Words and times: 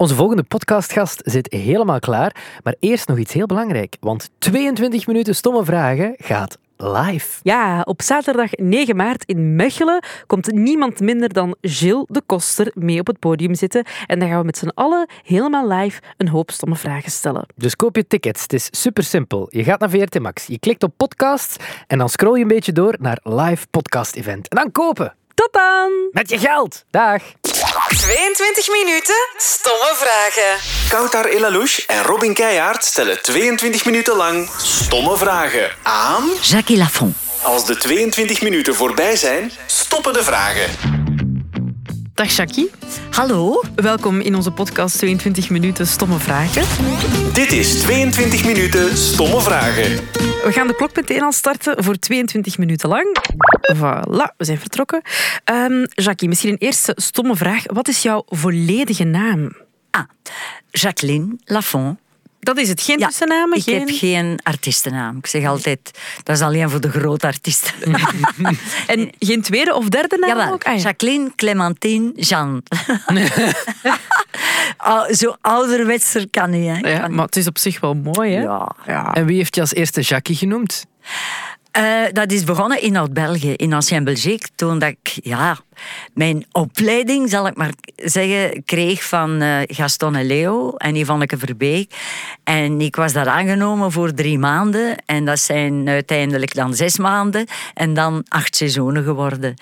Onze 0.00 0.14
volgende 0.14 0.42
podcastgast 0.42 1.20
zit 1.24 1.52
helemaal 1.52 1.98
klaar, 1.98 2.36
maar 2.62 2.74
eerst 2.80 3.08
nog 3.08 3.18
iets 3.18 3.32
heel 3.32 3.46
belangrijk, 3.46 3.96
want 4.00 4.30
22 4.38 5.06
minuten 5.06 5.34
stomme 5.34 5.64
vragen 5.64 6.14
gaat 6.18 6.58
live. 6.76 7.40
Ja, 7.42 7.80
op 7.80 8.02
zaterdag 8.02 8.50
9 8.52 8.96
maart 8.96 9.24
in 9.24 9.56
Mechelen 9.56 10.04
komt 10.26 10.52
niemand 10.52 11.00
minder 11.00 11.32
dan 11.32 11.56
Gilles 11.60 12.04
de 12.06 12.22
Koster 12.26 12.70
mee 12.74 13.00
op 13.00 13.06
het 13.06 13.18
podium 13.18 13.54
zitten. 13.54 13.84
En 14.06 14.18
dan 14.18 14.28
gaan 14.28 14.38
we 14.38 14.44
met 14.44 14.58
z'n 14.58 14.72
allen 14.74 15.08
helemaal 15.24 15.68
live 15.68 16.00
een 16.16 16.28
hoop 16.28 16.50
stomme 16.50 16.76
vragen 16.76 17.10
stellen. 17.10 17.46
Dus 17.56 17.76
koop 17.76 17.96
je 17.96 18.06
tickets, 18.06 18.42
het 18.42 18.52
is 18.52 18.68
super 18.70 19.04
simpel. 19.04 19.46
Je 19.50 19.64
gaat 19.64 19.80
naar 19.80 19.90
VRT 19.90 20.20
Max, 20.20 20.46
je 20.46 20.58
klikt 20.58 20.82
op 20.82 20.92
podcasts 20.96 21.56
en 21.86 21.98
dan 21.98 22.08
scroll 22.08 22.36
je 22.36 22.42
een 22.42 22.48
beetje 22.48 22.72
door 22.72 22.96
naar 23.00 23.20
live 23.22 23.66
podcast 23.70 24.16
event. 24.16 24.48
En 24.48 24.56
dan 24.56 24.72
kopen! 24.72 25.17
Tot 25.38 25.52
dan! 25.52 26.08
Met 26.10 26.30
je 26.30 26.38
geld! 26.38 26.84
Dag! 26.90 27.22
22 27.88 28.68
minuten 28.68 29.14
stomme 29.36 29.94
vragen. 29.94 30.60
Koutar 30.88 31.24
Elalouche 31.24 31.82
en 31.86 32.02
Robin 32.02 32.34
Keijaard 32.34 32.84
stellen 32.84 33.22
22 33.22 33.84
minuten 33.84 34.16
lang 34.16 34.50
stomme 34.56 35.16
vragen 35.16 35.70
aan... 35.82 36.30
Jackie 36.42 36.76
Lafont. 36.76 37.16
Als 37.42 37.66
de 37.66 37.76
22 37.76 38.42
minuten 38.42 38.74
voorbij 38.74 39.16
zijn, 39.16 39.52
stoppen 39.66 40.12
de 40.12 40.22
vragen. 40.22 40.97
Dag 42.18 42.36
Jackie. 42.36 42.70
Hallo. 43.10 43.62
Welkom 43.74 44.20
in 44.20 44.34
onze 44.34 44.50
podcast 44.50 44.98
22 44.98 45.50
minuten 45.50 45.86
stomme 45.86 46.18
vragen. 46.18 46.62
Dit 47.32 47.52
is 47.52 47.80
22 47.80 48.44
minuten 48.44 48.96
stomme 48.96 49.40
vragen. 49.40 49.96
We 50.44 50.48
gaan 50.50 50.66
de 50.66 50.74
klok 50.74 50.96
meteen 50.96 51.22
al 51.22 51.32
starten 51.32 51.84
voor 51.84 51.98
22 51.98 52.58
minuten 52.58 52.88
lang. 52.88 53.16
Voilà, 53.76 54.36
we 54.36 54.44
zijn 54.44 54.58
vertrokken. 54.58 55.02
Ehm, 55.44 55.84
Jackie, 55.88 56.28
misschien 56.28 56.50
een 56.50 56.58
eerste 56.58 56.92
stomme 56.96 57.36
vraag. 57.36 57.62
Wat 57.66 57.88
is 57.88 58.02
jouw 58.02 58.22
volledige 58.26 59.04
naam? 59.04 59.52
Ah, 59.90 60.04
Jacqueline 60.70 61.36
Lafont. 61.44 61.98
Dat 62.40 62.58
is 62.58 62.68
het, 62.68 62.80
geen 62.80 62.98
tussennamen? 62.98 63.56
Ik 63.58 63.62
geen... 63.62 63.78
heb 63.78 63.88
geen 63.90 64.40
artiestennaam. 64.42 65.16
Ik 65.16 65.26
zeg 65.26 65.46
altijd, 65.46 65.98
dat 66.22 66.36
is 66.36 66.42
alleen 66.42 66.70
voor 66.70 66.80
de 66.80 66.90
grote 66.90 67.26
artiesten. 67.26 67.74
En 68.86 69.10
geen 69.18 69.42
tweede 69.42 69.74
of 69.74 69.88
derde 69.88 70.16
naam 70.18 70.28
Jawel, 70.28 70.52
ook? 70.52 70.64
Ah, 70.64 70.76
ja. 70.76 70.80
Jacqueline 70.80 71.32
Clementine 71.36 72.12
Jean. 72.14 72.62
Zo 75.18 75.36
ouderwetser 75.40 76.30
kan 76.30 76.50
niet, 76.50 76.66
hè. 76.66 76.90
Ja, 76.90 76.98
Kan 76.98 77.14
maar 77.14 77.24
het 77.24 77.36
is 77.36 77.46
op 77.46 77.58
zich 77.58 77.80
wel 77.80 77.94
mooi, 77.94 78.34
hè? 78.34 78.42
Ja. 78.42 78.74
ja. 78.86 79.14
En 79.14 79.26
wie 79.26 79.36
heeft 79.36 79.54
je 79.54 79.60
als 79.60 79.74
eerste 79.74 80.00
Jackie 80.00 80.36
genoemd? 80.36 80.86
Eh, 81.78 82.02
dat 82.12 82.32
is 82.32 82.44
begonnen 82.44 82.82
in 82.82 82.96
Oud-België, 82.96 83.52
in 83.52 83.72
Ancien 83.72 84.04
Belgique, 84.04 84.48
toen 84.54 84.78
dat 84.78 84.88
ik 84.88 85.18
ja, 85.22 85.58
mijn 86.14 86.46
opleiding, 86.52 87.30
zal 87.30 87.46
ik 87.46 87.56
maar 87.56 87.72
zeggen, 87.96 88.64
kreeg 88.64 89.04
van 89.04 89.40
eh, 89.40 89.58
Gaston 89.66 90.16
en 90.16 90.26
Leo 90.26 90.72
en 90.76 90.94
Yvonneke 90.94 91.38
Verbeek. 91.38 91.94
En 92.44 92.80
ik 92.80 92.96
was 92.96 93.12
daar 93.12 93.28
aangenomen 93.28 93.92
voor 93.92 94.14
drie 94.14 94.38
maanden 94.38 94.96
en 95.06 95.24
dat 95.24 95.38
zijn 95.38 95.88
uiteindelijk 95.88 96.54
dan 96.54 96.74
zes 96.74 96.98
maanden 96.98 97.46
en 97.74 97.94
dan 97.94 98.24
acht 98.28 98.56
seizoenen 98.56 99.04
geworden. 99.04 99.54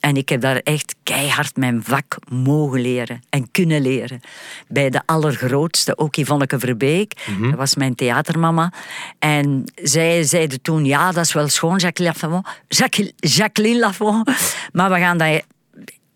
En 0.00 0.16
ik 0.16 0.28
heb 0.28 0.40
daar 0.40 0.56
echt 0.56 0.94
keihard 1.02 1.56
mijn 1.56 1.82
vak 1.84 2.16
mogen 2.28 2.80
leren 2.80 3.22
en 3.30 3.50
kunnen 3.50 3.82
leren. 3.82 4.20
Bij 4.68 4.90
de 4.90 5.00
allergrootste, 5.04 5.98
ook 5.98 6.16
Yvonneke 6.16 6.58
Verbeek. 6.58 7.26
Dat 7.40 7.54
was 7.54 7.74
mijn 7.74 7.94
theatermama. 7.94 8.72
En 9.18 9.64
zij 9.74 10.22
zeiden 10.22 10.62
toen, 10.62 10.84
ja, 10.84 11.12
dat 11.12 11.24
is 11.24 11.32
wel 11.32 11.48
schoon, 11.48 11.76
Jacqueline 11.76 12.16
Lafont. 12.20 12.46
Jacqueline, 12.68 13.14
Jacqueline 13.16 13.78
Lafont. 13.78 14.30
Maar 14.72 14.90
we 14.90 14.98
gaan 14.98 15.18
dat, 15.18 15.42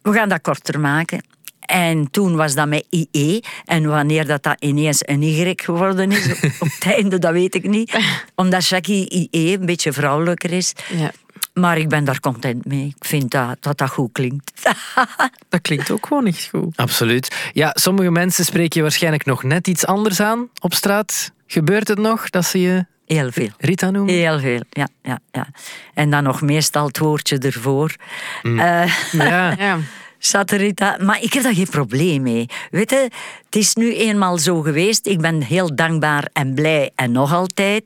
we 0.02 0.12
gaan 0.12 0.28
dat 0.28 0.40
korter 0.40 0.80
maken. 0.80 1.24
En 1.60 2.10
toen 2.10 2.36
was 2.36 2.54
dat 2.54 2.68
met 2.68 2.86
IE. 2.90 3.40
En 3.64 3.86
wanneer 3.86 4.26
dat, 4.26 4.42
dat 4.42 4.56
ineens 4.58 5.02
een 5.04 5.22
Y 5.22 5.52
geworden 5.56 6.10
is, 6.10 6.26
op 6.60 6.68
het 6.78 6.94
einde, 6.94 7.18
dat 7.18 7.32
weet 7.32 7.54
ik 7.54 7.68
niet. 7.68 7.98
Omdat 8.34 8.66
Jackie 8.66 9.28
IE 9.30 9.58
een 9.58 9.66
beetje 9.66 9.92
vrouwelijker 9.92 10.52
is. 10.52 10.72
Ja, 10.96 11.10
Maar 11.52 11.78
ik 11.78 11.88
ben 11.88 12.04
daar 12.04 12.20
content 12.20 12.64
mee. 12.64 12.94
Ik 12.96 13.04
vind 13.06 13.30
dat 13.30 13.56
dat, 13.60 13.78
dat 13.78 13.90
goed 13.90 14.12
klinkt. 14.12 14.62
dat 15.48 15.60
klinkt 15.60 15.90
ook 15.90 16.06
gewoon 16.06 16.26
echt 16.26 16.48
goed. 16.48 16.76
Absoluut. 16.76 17.50
Ja, 17.52 17.70
sommige 17.74 18.10
mensen 18.10 18.44
spreken 18.44 18.70
je 18.72 18.82
waarschijnlijk 18.82 19.24
nog 19.24 19.42
net 19.42 19.68
iets 19.68 19.86
anders 19.86 20.20
aan 20.20 20.48
op 20.60 20.74
straat. 20.74 21.32
Gebeurt 21.46 21.88
het 21.88 21.98
nog 21.98 22.30
dat 22.30 22.44
ze 22.44 22.60
je 22.60 22.86
Heel 23.06 23.32
veel. 23.32 23.48
Rita 23.58 23.90
noemen? 23.90 24.14
Heel 24.14 24.38
veel, 24.38 24.60
ja, 24.70 24.88
ja, 25.02 25.18
ja. 25.32 25.46
En 25.94 26.10
dan 26.10 26.22
nog 26.22 26.40
meestal 26.40 26.86
het 26.86 26.98
woordje 26.98 27.38
ervoor. 27.38 27.94
Eh, 28.42 28.84
Ja. 29.12 29.54
Ja. 29.58 29.78
Saterita, 30.24 30.96
maar 31.00 31.22
ik 31.22 31.32
heb 31.32 31.42
daar 31.42 31.54
geen 31.54 31.68
probleem 31.68 32.22
mee. 32.22 32.46
Weet 32.70 32.90
je, 32.90 33.08
het 33.44 33.56
is 33.56 33.74
nu 33.74 33.94
eenmaal 33.94 34.38
zo 34.38 34.60
geweest. 34.60 35.06
Ik 35.06 35.20
ben 35.20 35.42
heel 35.42 35.74
dankbaar 35.74 36.28
en 36.32 36.54
blij 36.54 36.90
en 36.94 37.12
nog 37.12 37.32
altijd 37.32 37.84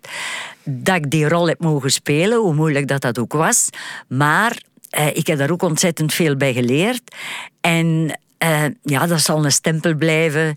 dat 0.65 0.97
ik 0.97 1.11
die 1.11 1.29
rol 1.29 1.49
heb 1.49 1.61
mogen 1.61 1.91
spelen, 1.91 2.39
hoe 2.39 2.55
moeilijk 2.55 2.89
dat 2.89 3.01
dat 3.01 3.19
ook 3.19 3.33
was. 3.33 3.69
Maar 4.09 4.57
eh, 4.91 5.07
ik 5.07 5.27
heb 5.27 5.39
daar 5.39 5.51
ook 5.51 5.63
ontzettend 5.63 6.15
veel 6.15 6.37
bij 6.37 6.53
geleerd. 6.53 7.15
En 7.61 8.19
eh, 8.39 8.65
ja, 8.83 9.07
dat 9.07 9.21
zal 9.21 9.45
een 9.45 9.53
stempel 9.53 9.95
blijven 9.95 10.55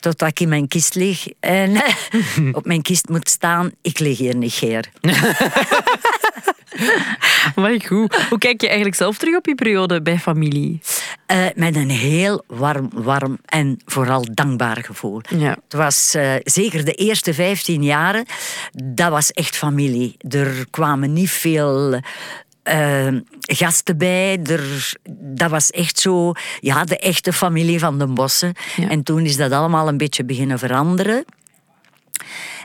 totdat 0.00 0.28
ik 0.28 0.40
in 0.40 0.48
mijn 0.48 0.68
kist 0.68 0.94
lig 0.94 1.26
en 1.40 1.82
op 2.58 2.66
mijn 2.66 2.82
kist 2.82 3.08
moet 3.08 3.28
staan. 3.28 3.70
Ik 3.82 3.98
lig 3.98 4.18
hier 4.18 4.36
niet, 4.36 4.52
Geer. 4.52 4.90
Maar 7.54 7.80
goed. 7.86 8.26
Hoe 8.28 8.38
kijk 8.38 8.60
je 8.60 8.66
eigenlijk 8.66 8.96
zelf 8.96 9.18
terug 9.18 9.36
op 9.36 9.46
je 9.46 9.54
periode 9.54 10.02
bij 10.02 10.18
familie? 10.18 10.80
Eh, 11.26 11.46
met 11.54 11.76
een 11.76 11.90
heel 11.90 12.44
warm, 12.46 12.90
warm 12.94 13.38
en 13.44 13.80
vooral 13.86 14.26
dankbaar 14.34 14.84
gevoel. 14.84 15.20
Ja. 15.38 15.50
Het 15.50 15.72
was 15.72 16.14
eh, 16.14 16.34
zeker 16.42 16.84
de 16.84 16.92
eerste 16.92 17.34
15 17.34 17.82
jaren, 17.82 18.26
dat 18.84 19.10
was 19.10 19.30
echt 19.30 19.56
familie. 19.56 20.16
Er 20.28 20.66
kwamen 20.70 21.12
niet 21.12 21.30
veel 21.30 22.00
eh, 22.62 23.08
gasten 23.40 23.98
bij. 23.98 24.40
Er, 24.42 24.92
dat 25.20 25.50
was 25.50 25.70
echt 25.70 25.98
zo, 25.98 26.32
ja, 26.60 26.84
de 26.84 26.98
echte 26.98 27.32
familie 27.32 27.78
van 27.78 27.98
de 27.98 28.06
Bossen. 28.06 28.52
Ja. 28.76 28.88
En 28.88 29.02
toen 29.02 29.24
is 29.24 29.36
dat 29.36 29.52
allemaal 29.52 29.88
een 29.88 29.96
beetje 29.96 30.24
beginnen 30.24 30.58
veranderen. 30.58 31.24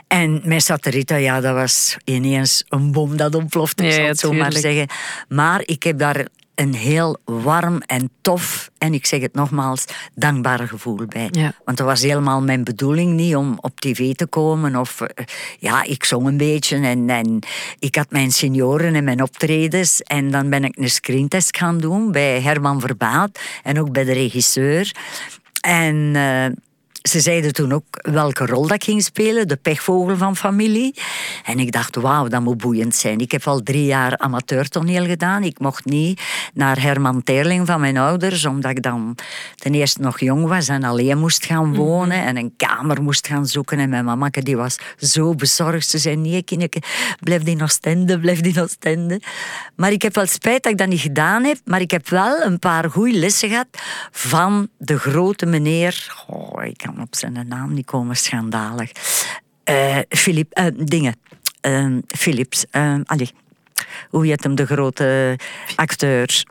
En 0.06 0.40
mijn 0.44 0.60
satirita, 0.60 1.16
ja, 1.16 1.40
dat 1.40 1.54
was 1.54 1.96
ineens 2.04 2.64
een 2.68 2.92
bom 2.92 3.16
dat 3.16 3.34
ontplofte, 3.34 3.84
ik 3.84 3.88
Ja, 3.88 3.94
zal 3.94 4.04
ja, 4.04 4.08
het 4.08 4.18
zo 4.18 4.32
maar 4.32 4.52
zeggen. 4.52 4.86
Maar 5.28 5.62
ik 5.64 5.82
heb 5.82 5.98
daar 5.98 6.26
een 6.60 6.74
heel 6.74 7.18
warm 7.24 7.82
en 7.86 8.10
tof, 8.20 8.70
en 8.78 8.94
ik 8.94 9.06
zeg 9.06 9.20
het 9.20 9.34
nogmaals, 9.34 9.84
dankbaar 10.14 10.68
gevoel 10.68 11.04
bij. 11.08 11.28
Ja. 11.30 11.52
Want 11.64 11.76
dat 11.76 11.86
was 11.86 12.02
helemaal 12.02 12.42
mijn 12.42 12.64
bedoeling 12.64 13.12
niet 13.12 13.36
om 13.36 13.58
op 13.60 13.80
tv 13.80 14.14
te 14.14 14.26
komen. 14.26 14.76
Of, 14.76 15.00
eh, 15.00 15.24
ja, 15.58 15.82
ik 15.82 16.04
zong 16.04 16.26
een 16.26 16.36
beetje 16.36 16.76
en, 16.76 17.10
en 17.10 17.38
ik 17.78 17.94
had 17.94 18.10
mijn 18.10 18.32
senioren 18.32 18.94
en 18.94 19.04
mijn 19.04 19.22
optredens. 19.22 20.02
En 20.02 20.30
dan 20.30 20.50
ben 20.50 20.64
ik 20.64 20.76
een 20.76 20.90
screentest 20.90 21.56
gaan 21.56 21.78
doen 21.78 22.12
bij 22.12 22.40
Herman 22.40 22.80
Verbaat 22.80 23.38
en 23.62 23.80
ook 23.80 23.92
bij 23.92 24.04
de 24.04 24.12
regisseur. 24.12 24.94
En... 25.60 26.10
eh, 26.14 26.46
ze 27.02 27.20
zeiden 27.20 27.52
toen 27.52 27.72
ook 27.72 27.84
welke 27.90 28.46
rol 28.46 28.62
dat 28.62 28.72
ik 28.72 28.84
ging 28.84 29.02
spelen, 29.02 29.48
de 29.48 29.56
pechvogel 29.56 30.16
van 30.16 30.36
familie. 30.36 30.94
En 31.44 31.58
ik 31.58 31.72
dacht, 31.72 31.96
wauw, 31.96 32.28
dat 32.28 32.40
moet 32.42 32.56
boeiend 32.56 32.94
zijn. 32.94 33.18
Ik 33.18 33.32
heb 33.32 33.46
al 33.46 33.62
drie 33.62 33.84
jaar 33.84 34.18
amateurtoneel 34.18 35.06
gedaan. 35.06 35.42
Ik 35.42 35.58
mocht 35.58 35.84
niet 35.84 36.22
naar 36.54 36.82
Herman 36.82 37.22
Terling 37.22 37.66
van 37.66 37.80
mijn 37.80 37.96
ouders, 37.96 38.44
omdat 38.44 38.70
ik 38.70 38.82
dan 38.82 39.16
ten 39.54 39.74
eerste 39.74 40.00
nog 40.00 40.20
jong 40.20 40.46
was 40.46 40.68
en 40.68 40.84
alleen 40.84 41.18
moest 41.18 41.44
gaan 41.44 41.74
wonen 41.74 42.24
en 42.24 42.36
een 42.36 42.54
kamer 42.56 43.02
moest 43.02 43.26
gaan 43.26 43.46
zoeken. 43.46 43.78
En 43.78 43.88
mijn 43.88 44.04
mama 44.04 44.28
die 44.30 44.56
was 44.56 44.78
zo 44.98 45.34
bezorgd. 45.34 45.88
Ze 45.88 45.98
zei, 45.98 46.16
nee, 46.16 46.42
kindje, 46.42 46.82
blijf 47.20 47.44
in 47.44 47.62
Oostende, 47.62 48.18
blijf 48.18 48.40
in 48.40 48.60
Oostende. 48.60 49.20
Maar 49.76 49.92
ik 49.92 50.02
heb 50.02 50.14
wel 50.14 50.26
spijt 50.26 50.62
dat 50.62 50.72
ik 50.72 50.78
dat 50.78 50.88
niet 50.88 51.00
gedaan 51.00 51.44
heb, 51.44 51.58
maar 51.64 51.80
ik 51.80 51.90
heb 51.90 52.08
wel 52.08 52.42
een 52.42 52.58
paar 52.58 52.90
goede 52.90 53.18
lessen 53.18 53.48
gehad 53.48 53.66
van 54.10 54.68
de 54.78 54.98
grote 54.98 55.46
meneer... 55.46 56.24
Oh, 56.26 56.64
ik 56.64 56.76
kan 56.76 56.89
op 56.98 57.16
zijn 57.16 57.48
naam 57.48 57.74
niet 57.74 57.86
komen, 57.86 58.16
schandalig. 58.16 58.90
Eh 59.64 59.98
Philip, 60.08 60.52
eh, 60.52 60.66
dingen. 60.76 61.14
Eh, 61.60 61.96
Philips. 62.06 62.64
allee. 63.04 63.30
Hoe 64.10 64.26
heet 64.26 64.42
hem, 64.42 64.54
de 64.54 64.66
grote 64.66 65.38
acteur? 65.74 66.44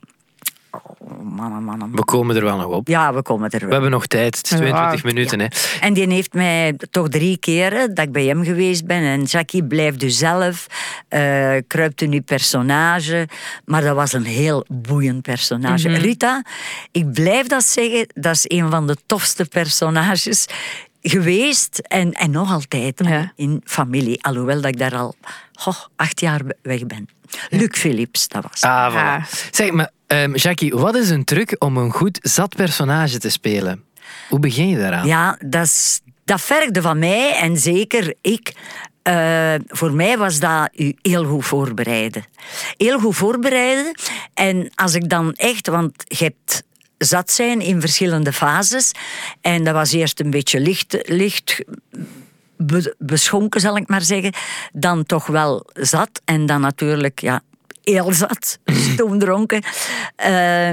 Oh, 1.19 1.25
mannen, 1.36 1.63
mannen. 1.63 1.92
We 1.95 2.04
komen 2.04 2.36
er 2.36 2.44
wel 2.44 2.57
nog 2.57 2.66
op. 2.66 2.88
Ja, 2.88 3.13
we 3.13 3.21
komen 3.21 3.50
er 3.50 3.60
We 3.60 3.66
wel. 3.66 3.74
hebben 3.74 3.92
nog 3.92 4.06
tijd. 4.07 4.38
Het 4.38 4.51
is 4.51 4.57
22 4.57 5.01
Ja. 5.01 5.07
minuten. 5.07 5.39
Hè. 5.39 5.48
En 5.80 5.94
die 5.94 6.10
heeft 6.10 6.33
mij 6.33 6.74
toch 6.92 7.07
drie 7.10 7.38
keren 7.38 7.94
dat 7.94 8.06
ik 8.06 8.12
bij 8.12 8.24
hem 8.25 8.44
geweest 8.44 8.86
ben. 8.86 9.04
En 9.04 9.24
Jackie, 9.24 9.63
blijf 9.63 10.04
u 10.04 10.10
zelf. 10.10 10.68
eh 11.07 11.56
kruipt 11.68 12.01
in 12.01 12.12
uw 12.13 12.21
personage. 12.21 13.27
Maar 13.66 13.81
dat 13.81 13.95
was 13.95 14.13
een 14.13 14.24
heel 14.25 14.66
boeiend 14.68 15.21
personage. 15.21 15.89
Rita, 15.89 16.44
ik 16.92 17.12
blijf 17.12 17.48
dat 17.48 17.63
zeggen, 17.63 18.07
dat 18.13 18.33
is 18.36 18.44
een 18.48 18.69
van 18.69 18.88
de 18.88 18.98
tofste 19.06 19.45
personages 19.45 20.45
geweest. 21.01 21.77
En, 21.80 22.12
en 22.13 22.31
nog 22.31 22.51
altijd 22.51 23.01
Ja. 23.06 23.31
in 23.36 23.62
familie. 23.65 24.24
Alhoewel 24.24 24.56
dat 24.62 24.65
ik 24.72 24.77
daar 24.80 24.95
al 24.95 25.15
goh, 25.54 25.75
acht 25.95 26.19
jaar 26.19 26.42
weg 26.62 26.86
ben. 26.86 27.07
Luc 27.50 27.77
Philips, 27.80 28.27
dat 28.27 28.44
was. 28.50 28.62
Ah, 28.62 28.92
voilà. 28.92 28.95
Ja. 28.95 29.25
Zeg, 29.51 29.72
maar 29.72 29.89
ehm, 30.10 30.36
Jackie, 30.36 30.74
wat 30.74 30.96
is 30.96 31.10
een 31.10 31.24
truc 31.24 31.56
om 31.60 31.78
een 31.78 31.92
goed 31.92 32.20
zat 32.22 32.56
personage 32.56 33.18
te 33.20 33.30
spelen? 33.30 33.84
Hoe 34.30 34.40
begin 34.40 34.68
je 34.70 34.78
daaraan? 34.78 35.08
Ja, 35.08 35.38
dat, 35.46 36.02
dat 36.26 36.42
vergde 36.42 36.82
van 36.82 37.00
mij 37.00 37.36
en 37.36 37.58
zeker 37.58 38.14
ik. 38.22 38.54
eh, 39.02 39.54
voor 39.68 39.92
mij 39.94 40.18
was 40.18 40.40
dat 40.40 40.70
u 40.76 40.96
heel 41.02 41.26
goed 41.26 41.46
voorbereiden. 41.46 42.24
Heel 42.78 43.00
goed 43.00 43.16
voorbereiden. 43.16 43.92
En 44.34 44.72
als 44.76 44.94
ik 44.96 45.10
dan 45.10 45.34
echt, 45.34 45.68
want 45.68 45.92
je 46.08 46.24
hebt 46.24 46.64
zat 46.98 47.32
zijn 47.32 47.62
in 47.62 47.82
verschillende 47.82 48.34
fases. 48.34 48.92
En 49.42 49.64
dat 49.64 49.74
was 49.74 49.92
eerst 49.92 50.20
een 50.20 50.30
beetje 50.30 50.60
licht, 50.60 50.98
licht 51.10 51.64
be- 52.58 52.96
beschonken, 52.98 53.62
zal 53.62 53.78
ik 53.78 53.88
maar 53.88 54.02
zeggen. 54.02 54.34
Dan 54.74 55.04
toch 55.06 55.28
wel 55.28 55.66
zat. 55.74 56.22
En 56.26 56.46
dan 56.46 56.62
natuurlijk, 56.62 57.20
ja, 57.22 57.42
heel 57.91 58.13
zat. 58.13 58.59
Stoomdronken. 58.94 59.63
Eh, 60.15 60.69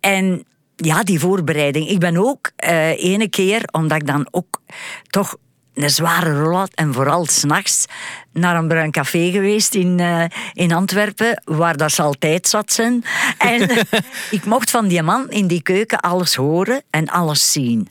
en 0.00 0.44
ja, 0.76 1.02
die 1.02 1.20
voorbereiding. 1.20 1.88
Ik 1.88 1.98
ben 1.98 2.16
ook 2.16 2.50
eh 2.56 3.04
ene 3.04 3.28
keer, 3.28 3.62
omdat 3.72 4.00
ik 4.00 4.06
dan 4.06 4.28
ook 4.30 4.60
toch 5.08 5.36
een 5.74 5.90
zware 5.90 6.42
rol 6.42 6.56
had, 6.56 6.74
en 6.74 6.94
vooral 6.94 7.26
s'nachts, 7.26 7.86
naar 8.32 8.56
een 8.56 8.68
bruin 8.68 8.90
café 8.90 9.30
geweest 9.30 9.74
in, 9.74 10.00
eh, 10.00 10.24
in 10.52 10.72
Antwerpen, 10.72 11.42
waar 11.44 11.76
dat 11.76 11.92
ze 11.92 12.02
altijd 12.02 12.48
zat 12.48 12.72
zijn. 12.72 13.04
En 13.38 13.70
ik 14.30 14.44
mocht 14.44 14.70
van 14.70 14.88
die 14.88 15.02
man 15.02 15.30
in 15.30 15.46
die 15.46 15.62
keuken 15.62 16.00
alles 16.00 16.34
horen 16.34 16.82
en 16.90 17.08
alles 17.08 17.52
zien. 17.52 17.88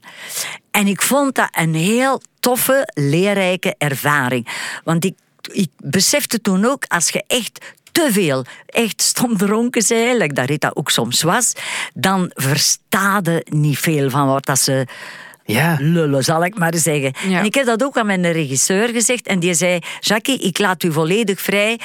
En 0.71 0.87
ik 0.87 1.01
vond 1.01 1.35
dat 1.35 1.49
een 1.51 1.75
heel 1.75 2.21
toffe, 2.39 2.89
leerrijke 2.93 3.75
ervaring. 3.77 4.47
Want 4.83 5.05
ik, 5.05 5.17
ik 5.51 5.69
besefte 5.77 6.41
toen 6.41 6.65
ook, 6.65 6.85
als 6.87 7.09
je 7.09 7.23
echt 7.27 7.75
te 7.91 8.07
veel 8.11 8.45
echt 8.65 9.01
stom 9.01 9.37
dronken 9.37 9.81
zei, 9.81 10.17
like 10.17 10.33
dat 10.33 10.45
Rita 10.49 10.71
ook 10.73 10.89
soms 10.91 11.21
was, 11.21 11.53
dan 11.93 12.31
verstaade 12.33 13.45
niet 13.49 13.79
veel 13.79 14.09
van 14.09 14.27
wat 14.27 14.45
dat 14.45 14.59
ze 14.59 14.85
Ja. 15.45 15.77
lullen, 15.79 16.23
zal 16.23 16.45
ik 16.45 16.57
maar 16.57 16.75
zeggen. 16.75 17.13
Ja. 17.27 17.39
En 17.39 17.45
ik 17.45 17.53
heb 17.53 17.65
dat 17.65 17.83
ook 17.83 17.97
aan 17.97 18.05
mijn 18.05 18.31
regisseur 18.31 18.87
gezegd 18.89 19.27
en 19.27 19.39
die 19.39 19.53
zei, 19.53 19.79
Jackie, 19.99 20.39
ik 20.39 20.57
laat 20.59 20.83
u 20.83 20.91
volledig 20.91 21.41
vrij. 21.41 21.79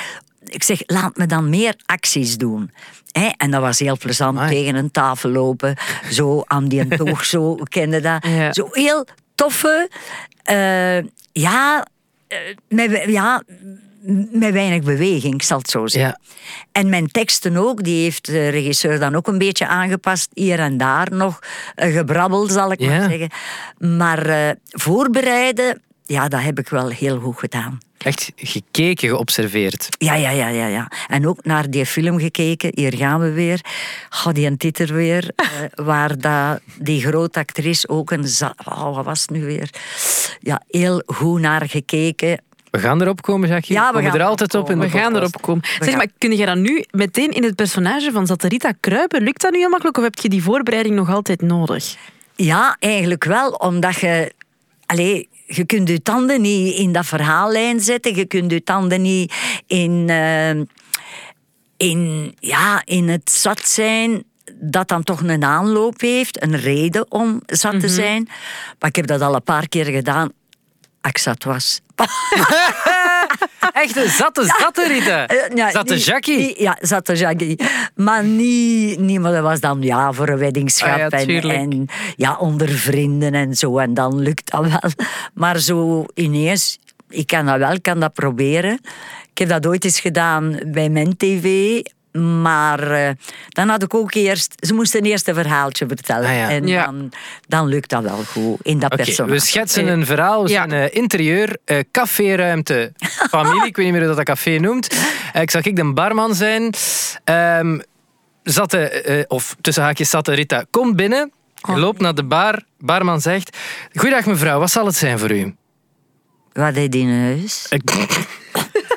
Ik 0.45 0.62
zeg, 0.62 0.83
laat 0.87 1.17
me 1.17 1.27
dan 1.27 1.49
meer 1.49 1.75
acties 1.87 2.37
doen. 2.37 2.71
Hè, 3.12 3.29
en 3.37 3.51
dat 3.51 3.61
was 3.61 3.79
heel 3.79 3.97
plezant, 3.97 4.39
Amai. 4.39 4.55
tegen 4.55 4.75
een 4.75 4.91
tafel 4.91 5.31
lopen, 5.31 5.77
zo 6.11 6.43
aan 6.47 6.69
die 6.69 6.89
toog, 6.97 7.25
zo, 7.25 7.56
we 7.56 7.69
kenden 7.69 8.03
dat. 8.03 8.27
Ja. 8.27 8.53
Zo 8.53 8.69
heel 8.71 9.06
toffe, 9.35 9.89
eh, 10.43 10.99
ja, 11.33 11.87
eh, 12.29 12.39
met, 12.69 13.03
ja, 13.06 13.43
met 14.31 14.53
weinig 14.53 14.83
beweging, 14.83 15.35
ik 15.35 15.43
zal 15.43 15.59
het 15.59 15.71
zo 15.71 15.87
zeggen. 15.87 16.21
Ja. 16.23 16.37
En 16.73 16.89
mijn 16.89 17.06
teksten 17.06 17.56
ook, 17.56 17.85
die 17.85 18.03
heeft 18.03 18.27
de 18.27 18.49
regisseur 18.49 18.99
dan 18.99 19.15
ook 19.15 19.27
een 19.27 19.39
beetje 19.39 19.67
aangepast. 19.67 20.29
Hier 20.35 20.59
en 20.59 20.77
daar 20.77 21.09
nog 21.11 21.39
gebrabbel, 21.77 22.49
zal 22.49 22.73
ik 22.73 22.81
Ja. 22.81 22.89
maar 22.89 23.11
zeggen. 23.11 23.31
Maar 23.99 24.27
eh, 24.27 24.51
voorbereiden, 24.69 25.83
ja, 26.05 26.29
dat 26.29 26.41
heb 26.43 26.59
ik 26.59 26.69
wel 26.69 26.89
heel 26.89 27.19
goed 27.21 27.39
gedaan. 27.39 27.79
Echt 27.99 28.33
gekeken, 28.37 29.09
geobserveerd. 29.09 29.89
Ja, 29.99 30.15
ja, 30.15 30.31
ja, 30.31 30.49
ja, 30.49 30.67
ja. 30.67 30.91
En 31.06 31.27
ook 31.29 31.45
naar 31.45 31.71
die 31.71 31.87
film 31.87 32.19
gekeken, 32.19 32.71
hier 32.75 32.97
gaan 32.97 33.21
we 33.21 33.31
weer. 33.33 33.61
Oh, 34.27 34.33
die 34.33 34.56
titel 34.56 34.87
weer, 34.87 35.31
eh, 35.37 35.47
waar 35.75 36.19
dat, 36.19 36.61
die 36.79 37.01
grote 37.01 37.39
actrice 37.39 37.89
ook 37.89 38.11
een... 38.11 38.27
Oh, 38.65 38.95
wat 38.95 39.05
was 39.05 39.21
het 39.21 39.31
nu 39.31 39.45
weer? 39.45 39.71
Ja, 40.41 40.62
heel 40.69 41.03
goed 41.06 41.41
naar 41.41 41.69
gekeken. 41.69 42.43
We 42.75 42.81
gaan 42.81 43.03
erop 43.03 43.23
komen, 43.23 43.49
Jackie. 43.49 43.75
Ja, 43.75 43.93
we 43.93 44.03
gaan 44.03 44.15
er 44.15 44.23
altijd 44.23 44.55
op 44.55 44.71
in 44.71 44.79
We 44.79 44.88
gaan 44.88 45.17
erop 45.17 45.43
komen. 45.43 45.65
Zeg 45.65 45.88
gaan- 45.88 45.97
maar, 45.97 46.09
kun 46.19 46.37
je 46.37 46.47
dan 46.47 46.61
nu 46.61 46.85
meteen 46.91 47.31
in 47.31 47.43
het 47.43 47.55
personage 47.55 48.12
van 48.12 48.26
Zaterita 48.26 48.73
kruipen? 48.81 49.23
Lukt 49.23 49.41
dat 49.41 49.53
nu 49.53 49.59
heel 49.59 49.69
makkelijk 49.69 49.97
of 49.97 50.03
heb 50.03 50.19
je 50.19 50.29
die 50.29 50.43
voorbereiding 50.43 50.94
nog 50.94 51.11
altijd 51.11 51.43
nodig? 51.43 51.97
Ja, 52.35 52.76
eigenlijk 52.79 53.25
wel, 53.25 53.50
omdat 53.50 54.00
je... 54.00 54.32
Allee, 54.87 55.29
je 55.47 55.65
kunt 55.65 55.88
je 55.88 56.03
tanden 56.03 56.41
niet 56.41 56.75
in 56.75 56.93
dat 56.93 57.06
verhaallijn 57.06 57.81
zetten. 57.81 58.15
Je 58.17 58.25
kunt 58.25 58.50
je 58.50 58.62
tanden 58.65 59.03
niet 59.03 59.35
in, 59.67 60.05
eh, 60.09 60.50
in, 61.77 62.35
ja, 62.38 62.82
in 62.85 63.09
het 63.09 63.31
zat 63.31 63.69
zijn 63.69 64.25
dat 64.55 64.88
dan 64.88 65.03
toch 65.03 65.20
een 65.23 65.44
aanloop 65.44 66.00
heeft, 66.00 66.43
een 66.43 66.56
reden 66.56 67.12
om 67.12 67.43
zat 67.47 67.81
te 67.81 67.88
zijn. 67.88 68.29
Maar 68.79 68.88
ik 68.88 68.97
heb 68.97 69.06
dat 69.06 69.20
al 69.20 69.35
een 69.35 69.43
paar 69.43 69.69
keer 69.69 69.85
gedaan. 69.85 70.32
Ik 71.09 71.19
zat 71.19 71.45
was. 71.45 71.81
Echt 73.73 73.97
een 73.97 74.09
zatte, 74.09 74.45
zatte 74.59 74.89
Rita. 74.89 75.27
Eh, 75.27 75.56
ja, 75.56 75.71
zatte 75.71 75.95
niet- 75.95 76.05
Jackie. 76.05 76.62
ja, 76.62 76.79
zatte 76.81 77.15
Jackie. 77.15 77.61
Maar 77.95 78.25
niet, 78.25 78.99
niet, 78.99 79.21
maar 79.21 79.33
dat 79.33 79.43
was 79.43 79.61
dan 79.61 79.83
ja, 79.83 80.12
voor 80.12 80.29
een 80.29 80.39
weddingschap. 80.39 80.89
Ah 80.91 80.99
ja, 80.99 81.09
en, 81.09 81.51
en 81.51 81.87
ja, 82.17 82.37
onder 82.37 82.69
vrienden 82.69 83.35
en 83.35 83.55
zo. 83.55 83.79
En 83.79 83.95
dan 83.95 84.19
lukt 84.19 84.51
dat 84.51 84.67
wel. 84.67 84.91
Maar 85.35 85.59
zo 85.59 86.05
ineens, 86.15 86.79
ik 87.09 87.27
kan 87.27 87.47
dat 87.47 87.59
wel, 87.59 87.73
ik 87.73 87.83
kan 87.83 88.01
dat 88.01 88.12
proberen. 88.12 88.79
Ik 89.31 89.39
heb 89.39 89.49
dat 89.49 89.67
ooit 89.67 89.85
eens 89.85 90.01
gedaan 90.01 90.59
bij 90.67 90.89
mijn 90.89 91.17
tv. 91.17 91.81
Maar 92.20 92.90
eh, 92.90 93.11
dan 93.49 93.69
had 93.69 93.82
ik 93.82 93.94
ook 93.94 94.14
eerst... 94.14 94.55
Ze 94.66 94.75
moesten 94.75 95.02
eerst 95.02 95.28
een 95.28 95.34
verhaaltje 95.34 95.87
vertellen. 95.87 96.28
Ah 96.28 96.37
ja. 96.37 96.50
En 96.50 96.66
Ja. 96.66 96.84
dan, 96.84 97.12
dan 97.49 97.66
lukt 97.66 97.90
dat 97.90 98.02
wel 98.02 98.22
goed 98.25 98.58
in 98.62 98.78
dat 98.78 98.93
Oké, 98.93 99.02
personage. 99.05 99.34
we 99.34 99.40
schetsen 99.40 99.87
een 99.87 100.06
verhaal. 100.06 100.43
We 100.44 100.50
Ja. 100.50 100.69
zijn 100.69 100.72
eh, 100.90 100.96
interieur, 101.00 101.56
caféruimte, 101.90 102.93
familie. 103.31 103.66
ik 103.66 103.76
weet 103.76 103.84
niet 103.84 103.94
meer 103.94 104.06
hoe 104.06 104.14
dat, 104.14 104.26
dat 104.26 104.37
café 104.37 104.58
noemt. 104.58 104.96
Eh, 105.32 105.43
ik 105.43 105.50
zal 105.50 105.61
ik 105.64 105.76
de 105.76 105.93
barman 105.93 106.34
zijn. 106.34 106.72
Ehm 107.25 107.78
zatte, 108.43 108.78
eh, 108.88 109.25
of 109.28 109.56
tussen 109.60 109.82
haakjes 109.82 110.10
zatte 110.10 110.32
Rita, 110.32 110.64
komt 110.70 110.96
binnen. 110.96 111.32
Je 111.55 111.76
loopt 111.78 112.00
naar 112.00 112.14
de 112.14 112.25
bar. 112.25 112.62
Barman 112.78 113.20
zegt... 113.20 113.56
Goeiedag 113.94 114.26
mevrouw, 114.26 114.58
wat 114.58 114.70
zal 114.70 114.87
het 114.87 114.94
zijn 114.96 115.19
voor 115.19 115.31
u? 115.31 115.55
Wat 116.52 116.75
deed 116.75 116.94
in 116.94 117.20
huis? 117.20 117.67
Ik- 117.70 118.26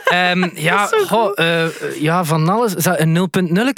Ehm, 0.10 0.50
ja, 0.70 0.90
goh, 1.08 1.32
eh, 1.36 1.66
ja, 2.02 2.24
van 2.24 2.50
alles. 2.50 2.76
Is 2.76 2.84
dat 2.84 3.00
Een 3.00 3.30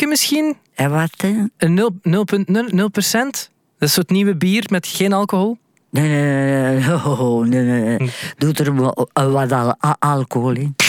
0.0 0.03 0.07
misschien? 0.07 0.57
En 0.75 0.91
wat? 0.91 1.09
hè? 1.17 1.33
Een 1.57 1.73
0, 1.73 1.91
0.0 2.03 2.73
0 2.73 2.89
procent? 2.89 3.49
Dat 3.79 3.89
is 3.89 3.95
het 3.95 4.09
nieuwe 4.09 4.35
bier 4.35 4.63
met 4.71 4.87
geen 4.87 5.13
alcohol? 5.13 5.57
Nee, 5.91 6.07
nee, 6.09 6.23
nee, 6.23 6.79
nee, 6.79 6.93
oh, 7.05 7.45
nee, 7.45 7.61
nee, 7.61 7.97
nee. 7.97 8.11
Doe 8.37 8.53
er 8.53 8.75
wa- 8.75 9.05
eh, 9.13 9.31
wat 9.31 9.51
al, 9.51 9.75
alcohol 9.99 10.51
in. 10.53 10.75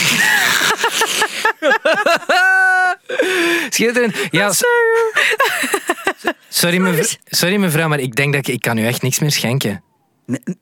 Schitterend. 3.69 4.15
Ja, 4.31 4.51
sorry, 6.49 6.77
mev- 6.77 7.13
sorry 7.25 7.55
mevrouw, 7.55 7.87
maar 7.87 7.99
ik 7.99 8.15
denk 8.15 8.33
dat 8.33 8.47
ik, 8.47 8.53
ik 8.53 8.61
kan 8.61 8.77
u 8.77 8.85
echt 8.85 9.01
niks 9.01 9.19
meer 9.19 9.31
schenken. 9.31 9.83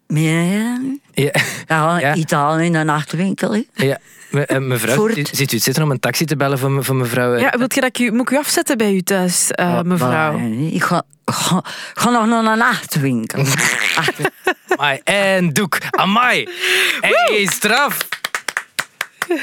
Meer? 0.08 0.80
Ja, 1.14 1.32
Ja, 1.68 2.00
Ja. 2.00 2.16
Italië 2.16 2.66
in 2.66 2.76
een 2.76 2.86
nachtwinkel. 2.86 3.64
ja. 3.74 3.98
Me- 4.30 4.46
eh, 4.46 4.58
mevrouw, 4.58 4.96
Voort. 4.96 5.14
zit, 5.14 5.30
zit 5.34 5.52
u 5.52 5.58
zitten 5.60 5.84
om 5.84 5.92
een 5.92 6.00
taxi 6.00 6.26
te 6.26 6.36
bellen 6.36 6.60
voor, 6.60 6.72
me- 6.72 6.84
voor 6.84 6.96
mevrouw? 6.96 7.34
eh? 7.34 7.42
Ja, 7.42 7.54
wilt 7.58 7.74
je 7.76 7.82
dat 7.82 7.90
ik 7.90 8.00
u, 8.00 8.12
moet 8.12 8.22
ik 8.22 8.38
u 8.38 8.38
afzetten 8.38 8.78
bij 8.78 8.94
u 8.94 9.02
thuis, 9.02 9.52
eh, 9.52 9.66
Oh, 9.68 9.82
mevrouw? 9.82 10.38
Maar, 10.38 10.50
ik 10.72 10.84
ga, 10.84 11.02
ga, 11.26 11.64
ga 11.94 12.10
nog 12.10 12.26
naar 12.26 12.46
een 12.52 12.58
nachtwinkel. 12.58 13.44
Amai, 14.78 15.00
en 15.04 15.54
doek. 15.54 15.78
Amai. 15.92 16.48
Hey, 17.02 17.48
straf. 17.52 17.98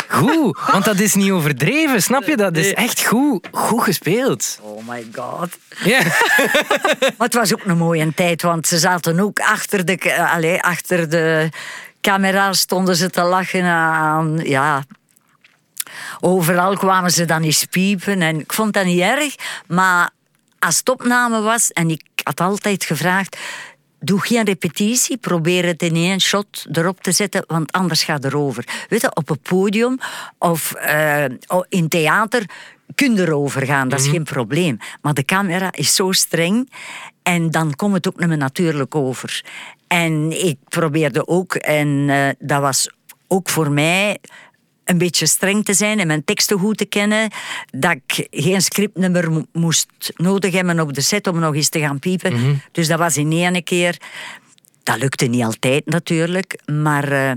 Goed, 0.08 0.58
want 0.72 0.84
dat 0.84 0.98
is 0.98 1.14
niet 1.14 1.30
overdreven, 1.30 2.02
snap 2.02 2.24
je? 2.24 2.36
Dat 2.36 2.56
is 2.56 2.74
echt 2.74 3.04
goed, 3.04 3.48
goed 3.52 3.82
gespeeld. 3.82 4.58
oh 4.62 4.88
my 4.88 5.06
god. 5.14 5.58
Ja. 5.84 6.00
Maar 7.16 7.26
het 7.26 7.34
was 7.34 7.52
ook 7.52 7.64
een 7.64 7.76
mooie 7.76 8.14
tijd, 8.14 8.42
want 8.42 8.66
ze 8.66 8.78
zaten 8.78 9.20
ook 9.20 9.38
achter 9.38 9.84
de, 9.84 9.98
eh, 9.98 10.34
allee, 10.34 10.62
achter 10.62 11.08
de 11.08 11.48
camera, 12.00 12.52
stonden 12.52 12.96
ze 12.96 13.10
te 13.10 13.22
lachen 13.22 13.64
aan, 13.64 14.40
ja... 14.42 14.84
Overal 16.20 16.76
kwamen 16.76 17.10
ze 17.10 17.24
dan 17.24 17.42
eens 17.42 17.64
piepen 17.64 18.22
en 18.22 18.40
ik 18.40 18.52
vond 18.52 18.72
dat 18.72 18.84
niet 18.84 19.00
erg, 19.00 19.34
maar 19.66 20.10
als 20.58 20.78
het 20.78 20.88
opname 20.88 21.40
was 21.40 21.72
en 21.72 21.90
ik 21.90 22.02
had 22.22 22.40
altijd 22.40 22.84
gevraagd, 22.84 23.36
doe 24.00 24.20
geen 24.20 24.44
repetitie, 24.44 25.16
probeer 25.16 25.64
het 25.64 25.82
in 25.82 25.94
één 25.94 26.20
shot 26.20 26.66
erop 26.72 27.02
te 27.02 27.12
zetten, 27.12 27.44
want 27.46 27.72
anders 27.72 28.04
gaat 28.04 28.22
het 28.22 28.32
erover. 28.32 28.86
Weet 28.88 29.00
je, 29.00 29.14
op 29.14 29.30
een 29.30 29.40
podium 29.40 29.98
of 30.38 30.72
eh, 30.72 31.24
in 31.68 31.88
theater 31.88 32.44
kun 32.94 33.14
je 33.14 33.22
erover 33.22 33.66
gaan, 33.66 33.88
dat 33.88 34.00
is 34.00 34.08
geen 34.08 34.24
probleem. 34.24 34.78
Maar 35.02 35.14
de 35.14 35.24
camera 35.24 35.72
is 35.72 35.94
zo 35.94 36.12
streng 36.12 36.70
en 37.22 37.50
dan 37.50 37.74
komt 37.74 37.94
het 37.94 38.08
ook 38.08 38.18
niet 38.18 38.28
meer 38.28 38.36
natuurlijk 38.36 38.94
over. 38.94 39.44
En 39.86 40.44
ik 40.46 40.58
probeerde 40.68 41.26
ook, 41.26 41.54
en 41.54 42.10
eh, 42.10 42.28
dat 42.38 42.60
was 42.60 42.90
ook 43.26 43.48
voor 43.48 43.70
mij 43.70 44.18
een 44.86 44.98
beetje 44.98 45.26
streng 45.26 45.64
te 45.64 45.74
zijn 45.74 45.98
en 46.00 46.06
mijn 46.06 46.24
teksten 46.24 46.58
goed 46.58 46.76
te 46.76 46.84
kennen. 46.84 47.30
Dat 47.70 47.96
ik 48.06 48.26
geen 48.30 48.62
scriptnummer 48.62 49.32
mo- 49.32 49.46
moest 49.52 49.86
nodig 50.16 50.52
hebben 50.52 50.80
op 50.80 50.92
de 50.92 51.00
set 51.00 51.26
om 51.26 51.38
nog 51.38 51.54
eens 51.54 51.68
te 51.68 51.78
gaan 51.80 51.98
piepen. 51.98 52.60
Dus 52.72 52.88
dat 52.88 52.98
was 52.98 53.16
in 53.16 53.32
één 53.32 53.64
keer. 53.64 53.96
Dat 54.82 54.98
lukte 54.98 55.26
niet 55.26 55.42
altijd 55.42 55.86
natuurlijk, 55.86 56.60
maar 56.72 57.12
eh, 57.12 57.32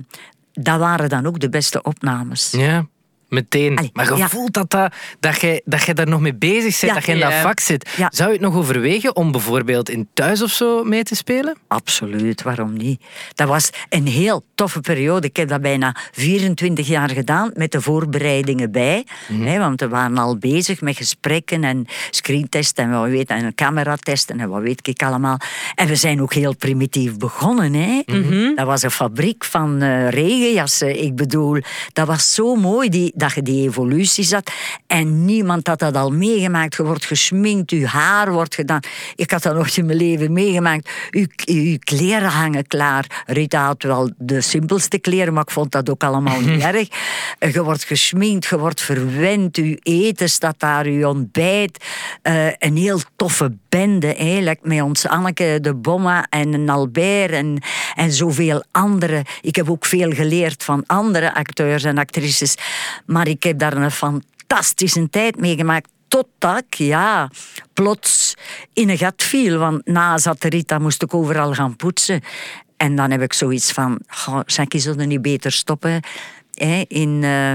dat 0.53 0.79
waren 0.79 1.09
dan 1.09 1.25
ook 1.25 1.39
de 1.39 1.49
beste 1.49 1.81
opnames. 1.81 2.51
ja. 2.51 2.87
Meteen. 3.29 3.77
Allee, 3.77 3.89
maar 3.93 4.11
je 4.11 4.15
ja. 4.15 4.29
voelt 4.29 4.53
dat, 4.53 4.69
dat, 4.69 4.93
dat, 5.19 5.41
jij, 5.41 5.61
dat 5.65 5.83
jij 5.83 5.93
daar 5.93 6.07
nog 6.07 6.19
mee 6.19 6.35
bezig 6.35 6.79
bent, 6.79 6.79
Ja. 6.79 6.93
dat 6.93 7.05
je 7.05 7.11
in 7.11 7.19
dat 7.19 7.33
vak 7.33 7.59
zit. 7.59 7.89
Ja. 7.97 8.07
Zou 8.13 8.29
je 8.29 8.35
het 8.35 8.45
nog 8.45 8.55
overwegen 8.55 9.15
om 9.15 9.31
bijvoorbeeld 9.31 9.89
in 9.89 10.07
thuis 10.13 10.41
of 10.41 10.51
zo 10.51 10.83
mee 10.83 11.03
te 11.03 11.15
spelen? 11.15 11.57
Absoluut, 11.67 12.41
waarom 12.41 12.73
niet? 12.77 13.01
Dat 13.35 13.47
was 13.47 13.69
een 13.89 14.07
heel 14.07 14.43
toffe 14.55 14.79
periode. 14.79 15.27
Ik 15.27 15.35
heb 15.35 15.47
dat 15.47 15.61
bijna 15.61 15.95
24 16.11 16.87
jaar 16.87 17.09
gedaan 17.09 17.51
met 17.53 17.71
de 17.71 17.81
voorbereidingen 17.81 18.71
bij. 18.71 19.05
Hè, 19.33 19.57
want 19.59 19.79
we 19.79 19.87
waren 19.87 20.17
al 20.17 20.37
bezig 20.37 20.81
met 20.81 20.97
gesprekken 20.97 21.63
en 21.63 21.85
screentesten 22.09 22.83
en, 22.83 22.91
wat 22.91 23.09
weet, 23.09 23.29
en 23.29 23.55
cameratesten 23.55 24.39
en 24.39 24.49
wat 24.49 24.61
weet 24.61 24.87
ik 24.87 25.03
allemaal. 25.03 25.37
En 25.75 25.87
we 25.87 25.95
zijn 25.95 26.21
ook 26.21 26.33
heel 26.33 26.55
primitief 26.55 27.17
begonnen. 27.17 27.73
Hè? 27.73 28.01
Dat 28.55 28.65
was 28.65 28.81
een 28.81 28.91
fabriek 28.91 29.43
van 29.43 29.81
eh, 29.81 30.09
regenjassen. 30.09 31.03
Ik 31.03 31.15
bedoel, 31.15 31.57
dat 31.93 32.07
was 32.07 32.33
zo 32.33 32.55
mooi 32.55 32.89
die, 32.89 33.11
dat 33.19 33.33
je 33.33 33.41
die 33.41 33.67
evolutie 33.67 34.23
zat. 34.23 34.51
En 34.87 35.25
niemand 35.25 35.67
had 35.67 35.79
dat 35.79 35.95
al 35.95 36.11
meegemaakt. 36.11 36.75
Je 36.75 36.83
wordt 36.83 37.05
gesminkt, 37.05 37.71
je 37.71 37.87
haar 37.87 38.31
wordt 38.31 38.55
gedaan. 38.55 38.79
Ik 39.15 39.31
had 39.31 39.43
dat 39.43 39.55
nog 39.55 39.69
in 39.69 39.85
mijn 39.85 39.97
leven 39.97 40.33
meegemaakt. 40.33 40.89
Je, 41.09 41.29
je 41.35 41.79
kleren 41.79 42.29
hangen 42.29 42.67
klaar. 42.67 43.23
Rita 43.25 43.65
had 43.65 43.83
wel 43.83 44.11
de 44.17 44.41
simpelste 44.41 44.99
kleren, 44.99 45.33
maar 45.33 45.43
ik 45.43 45.51
vond 45.51 45.71
dat 45.71 45.89
ook 45.89 46.03
allemaal 46.03 46.39
niet 46.39 46.63
erg. 46.73 46.87
Je 47.39 47.63
wordt 47.63 47.83
gesminkt, 47.83 48.45
je 48.45 48.57
wordt 48.57 48.81
verwend. 48.81 49.55
Je 49.55 49.77
eten 49.81 50.29
staat 50.29 50.59
daar, 50.59 50.89
je 50.89 51.07
ontbijt. 51.07 51.85
Eh, 52.21 52.47
een 52.57 52.77
heel 52.77 52.99
toffe 53.15 53.57
bende, 53.69 54.15
eigenlijk. 54.15 54.59
Met 54.63 54.81
ons 54.81 55.07
Anneke 55.07 55.57
de 55.61 55.75
Bomma 55.75 56.27
en 56.29 56.69
Albert 56.69 57.31
en, 57.31 57.61
en 57.95 58.11
zoveel 58.11 58.63
anderen. 58.71 59.23
Ik 59.41 59.55
heb 59.55 59.69
ook 59.69 59.85
veel 59.85 60.11
geleerd 60.11 60.63
van 60.63 60.83
andere 60.85 61.33
acteurs 61.33 61.83
en 61.83 61.97
actrices. 61.97 62.55
Maar 63.09 63.27
ik 63.27 63.43
heb 63.43 63.59
daar 63.59 63.77
een 63.77 63.91
fantastische 63.91 65.09
tijd 65.09 65.39
meegemaakt. 65.39 65.89
Totdat 66.07 66.57
ik, 66.57 66.73
ja, 66.73 67.29
plots 67.73 68.33
in 68.73 68.89
een 68.89 68.97
gat 68.97 69.23
viel. 69.23 69.57
Want 69.57 69.85
na 69.85 70.17
Zaterita 70.17 70.79
moest 70.79 71.03
ik 71.03 71.13
overal 71.13 71.53
gaan 71.53 71.75
poetsen. 71.75 72.21
En 72.77 72.95
dan 72.95 73.11
heb 73.11 73.21
ik 73.21 73.33
zoiets 73.33 73.71
van, 73.71 73.99
oh, 74.27 74.39
Jackie, 74.45 74.79
zullen 74.79 75.07
niet 75.07 75.21
beter 75.21 75.51
stoppen? 75.51 76.01
Hè, 76.53 76.83
in... 76.87 77.23
eh, 77.23 77.53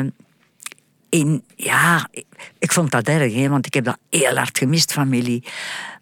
in, 1.09 1.45
ja, 1.57 2.09
ik, 2.11 2.27
ik 2.59 2.73
vond 2.73 2.91
dat 2.91 3.09
erg, 3.09 3.35
hè, 3.35 3.49
want 3.49 3.67
ik 3.67 3.75
heb 3.75 3.85
dat 3.85 3.99
heel 4.11 4.37
hard 4.37 4.59
gemist, 4.59 4.93
familie. 4.93 5.45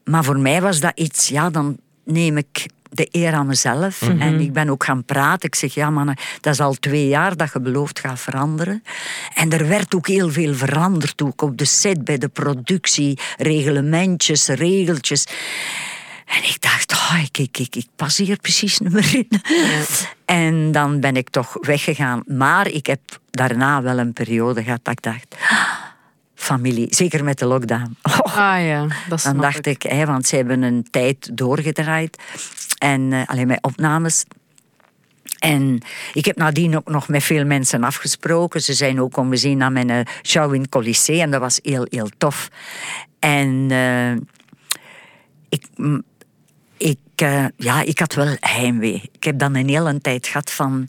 Maar 0.05 0.25
voor 0.25 0.39
mij 0.39 0.61
was 0.61 0.81
dat 0.81 0.93
iets, 0.95 1.29
ja, 1.29 1.51
dan 1.51 1.79
neem 2.05 2.37
ik 2.37 2.67
de 2.93 3.09
eer 3.11 3.33
aan 3.33 3.47
mezelf. 3.47 4.03
En 4.19 4.41
ik 4.41 4.53
ben 4.53 4.69
ook 4.69 4.85
gaan 4.85 5.05
praten. 5.05 5.49
Ik 5.49 5.55
zeg, 5.55 5.75
ja 5.75 5.91
mannen, 5.91 6.17
dat 6.41 6.53
is 6.53 6.61
al 6.61 6.75
twee 6.75 7.09
jaar 7.09 7.37
dat 7.37 7.53
je 7.53 7.61
belooft 7.61 7.99
gaat 7.99 8.21
veranderen. 8.21 8.83
En 9.35 9.51
er 9.51 9.69
werd 9.69 9.95
ook 9.95 10.07
heel 10.07 10.31
veel 10.31 10.55
veranderd, 10.55 11.23
ook 11.23 11.43
op 11.43 11.59
de 11.59 11.65
set, 11.65 12.05
bij 12.05 12.19
de 12.19 12.29
productie, 12.29 13.19
reglementjes, 13.37 14.47
regeltjes. 14.47 15.27
En 16.27 16.43
ik 16.43 16.57
dacht, 16.61 16.93
oh, 16.93 17.19
ik, 17.23 17.39
ik, 17.39 17.59
ik, 17.59 17.77
ik 17.77 17.87
pas 17.97 18.17
hier 18.17 18.37
precies 18.37 18.79
niet 18.79 18.93
meer 18.93 19.15
in. 19.15 19.41
En 20.25 20.73
dan 20.73 21.01
ben 21.01 21.17
ik 21.17 21.31
toch 21.31 21.57
weggegaan. 21.61 22.23
Maar 22.27 22.69
ik 22.69 22.87
heb 22.87 23.01
daarna 23.31 23.83
wel 23.83 23.99
een 23.99 24.13
periode 24.13 24.63
gehad 24.63 24.81
dat 24.83 24.93
ik 24.93 25.03
dacht... 25.03 25.37
Familie, 26.35 26.87
zeker 26.91 27.25
met 27.25 27.39
de 27.39 27.47
lockdown. 27.47 27.97
Oh, 28.03 28.39
Ah 28.39 28.67
ja, 28.67 28.87
dat 29.09 29.23
dan 29.23 29.41
dacht 29.41 29.67
ik, 29.67 29.83
hè, 29.83 30.07
want 30.07 30.27
ze 30.27 30.37
hebben 30.37 30.63
een 30.63 30.87
tijd 30.91 31.31
doorgedraaid. 31.37 32.19
En 32.83 33.12
eh, 33.12 33.23
alleen 33.27 33.47
met 33.47 33.62
opnames. 33.62 34.25
En 35.39 35.79
ik 36.12 36.25
heb 36.25 36.37
nadien 36.37 36.77
ook 36.77 36.89
nog 36.89 37.09
met 37.09 37.23
veel 37.23 37.45
mensen 37.45 37.85
afgesproken. 37.85 38.62
Ze 38.62 38.73
zijn 38.73 39.01
ook 39.01 39.12
komen 39.12 39.39
zien 39.39 39.59
naar 39.59 39.73
mijn 39.73 39.91
eh, 39.91 40.01
show 40.23 40.55
in 40.55 40.69
Colisée. 40.69 41.21
En 41.21 41.31
dat 41.31 41.41
was 41.41 41.59
heel, 41.62 41.87
heel 41.91 42.09
tof. 42.19 42.49
En 43.19 43.67
eh, 43.71 44.12
ik, 45.49 45.67
ik, 46.77 46.99
ja, 47.57 47.83
ik 47.83 47.99
had 47.99 48.15
wel 48.15 48.37
heimwee. 48.41 49.11
Ik 49.12 49.25
heb 49.25 49.39
dan 49.39 49.55
een 49.55 49.69
hele 49.69 50.01
tijd 50.01 50.27
gehad 50.27 50.51
van... 50.51 50.89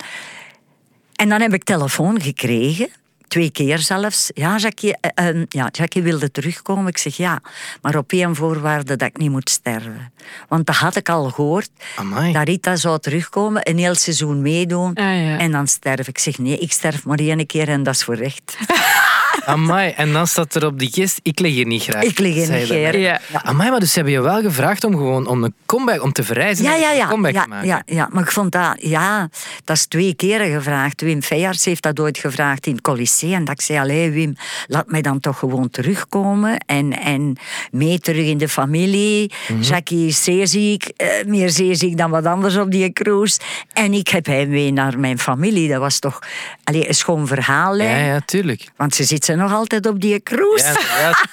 En 1.16 1.30
dan 1.30 1.42
heb 1.42 1.54
ik 1.54 1.64
telefoon 1.64 2.22
gekregen. 2.22 2.90
Twee 3.34 3.52
keer 3.52 3.80
zelfs. 3.80 4.32
Ja 4.34 4.58
Jackie, 4.58 4.98
eh, 5.00 5.30
eh, 5.30 5.46
ja, 5.50 5.70
Jackie 5.72 6.02
wilde 6.02 6.32
terugkomen. 6.32 6.88
Ik 6.88 6.98
zeg 6.98 7.18
ja, 7.18 7.42
maar 7.82 7.98
op 7.98 8.12
één 8.12 8.36
voorwaarde 8.36 8.96
dat 8.96 9.08
ik 9.08 9.18
niet 9.18 9.32
moet 9.32 9.50
sterven. 9.50 10.14
Want 10.48 10.66
dat 10.66 10.76
had 10.76 10.96
ik 10.96 11.10
al 11.10 11.30
gehoord. 11.30 11.70
Amai. 11.96 12.34
Dat 12.34 12.48
Rita 12.48 12.76
zou 12.76 13.00
terugkomen, 13.00 13.70
een 13.70 13.78
heel 13.78 13.96
seizoen 13.96 14.42
meedoen. 14.42 14.94
Ah, 14.94 15.04
ja. 15.04 15.38
En 15.38 15.52
dan 15.52 15.68
sterf. 15.68 16.08
Ik 16.08 16.18
zeg 16.18 16.38
nee, 16.38 16.58
ik 16.58 16.72
sterf 16.72 17.06
maar 17.06 17.20
één 17.20 17.46
keer 17.46 17.70
en 17.70 17.84
dat 17.84 17.96
is 17.96 18.04
voor 18.04 18.16
recht. 18.16 18.58
Amai. 19.46 19.92
En 19.96 20.14
dan 20.14 20.28
staat 20.28 20.56
er 20.56 20.66
op 20.66 20.80
die 20.80 20.90
kist, 20.90 21.20
ik 21.24 21.40
lig 21.40 21.54
hier 21.54 21.66
niet 21.66 21.84
graag. 21.84 22.04
Ik 22.04 22.20
lig 22.20 22.34
de 22.36 22.48
daarnet. 22.48 22.96
Ja. 23.02 23.20
Amai, 23.44 23.70
maar 23.70 23.80
dus 23.80 23.90
ze 23.90 23.96
hebben 23.96 24.14
je 24.14 24.22
wel 24.22 24.42
gevraagd 24.42 24.84
om 24.84 24.92
gewoon 24.92 25.28
om 25.28 25.44
een 25.44 25.54
comeback, 25.66 26.04
om 26.04 26.12
te 26.12 26.24
verrijzen 26.24 26.64
Ja, 26.66 26.76
ja, 26.76 26.92
ja. 26.92 27.08
comeback 27.08 27.34
Ja, 27.34 27.42
te 27.44 27.48
maken. 27.50 27.68
ja, 27.68 27.82
ja, 27.86 28.10
maar 28.12 28.24
ik 28.24 28.32
vond 28.32 28.52
dat, 28.52 28.76
ja, 28.80 29.30
dat 29.64 29.76
is 29.78 29.86
twee 29.86 30.14
keren 30.16 30.52
gevraagd. 30.52 31.02
Wim 31.02 31.22
Feyerts 31.22 31.66
heeft 31.66 31.84
dat 31.84 32.00
ooit 32.00 32.18
gevraagd 32.18 32.68
in 32.68 32.80
het. 32.82 33.22
En 33.22 33.44
dat 33.46 33.54
ik 33.54 33.62
zei, 33.62 33.80
allee 33.80 34.12
Wim, 34.12 34.36
laat 34.68 34.88
mij 34.92 35.02
dan 35.02 35.20
toch 35.20 35.40
gewoon 35.40 35.70
terugkomen. 35.70 36.58
En, 36.66 37.00
en 37.00 37.36
mee 37.72 38.00
terug 38.00 38.26
in 38.26 38.38
de 38.38 38.50
familie. 38.50 39.32
Mhm. 39.48 39.62
Jackie 39.62 40.08
is 40.08 40.24
zeeziek, 40.24 40.84
eh, 40.98 41.08
meer 41.26 41.50
zeeziek 41.50 41.98
dan 41.98 42.10
wat 42.12 42.26
anders 42.26 42.56
op 42.58 42.72
die 42.72 42.94
cruise. 42.94 43.40
En 43.74 43.94
ik 43.94 44.08
heb 44.08 44.26
heimwee 44.26 44.72
naar 44.72 45.00
mijn 45.00 45.20
familie. 45.20 45.70
Dat 45.70 45.80
was 45.80 46.00
toch 46.00 46.20
allee, 46.64 46.88
een 46.88 46.96
schoon 46.96 47.28
verhaal. 47.28 47.78
hè. 47.78 48.00
Ja, 48.00 48.14
ja, 48.14 48.20
tuurlijk. 48.26 48.72
Want 48.78 48.96
ze 48.96 49.04
zitten 49.26 49.46
nog 49.46 49.54
altijd 49.54 49.86
op 49.88 50.02
die 50.02 50.24
cruise. 50.24 50.64
Ja, 50.66 50.80
inderdaad. 50.80 51.26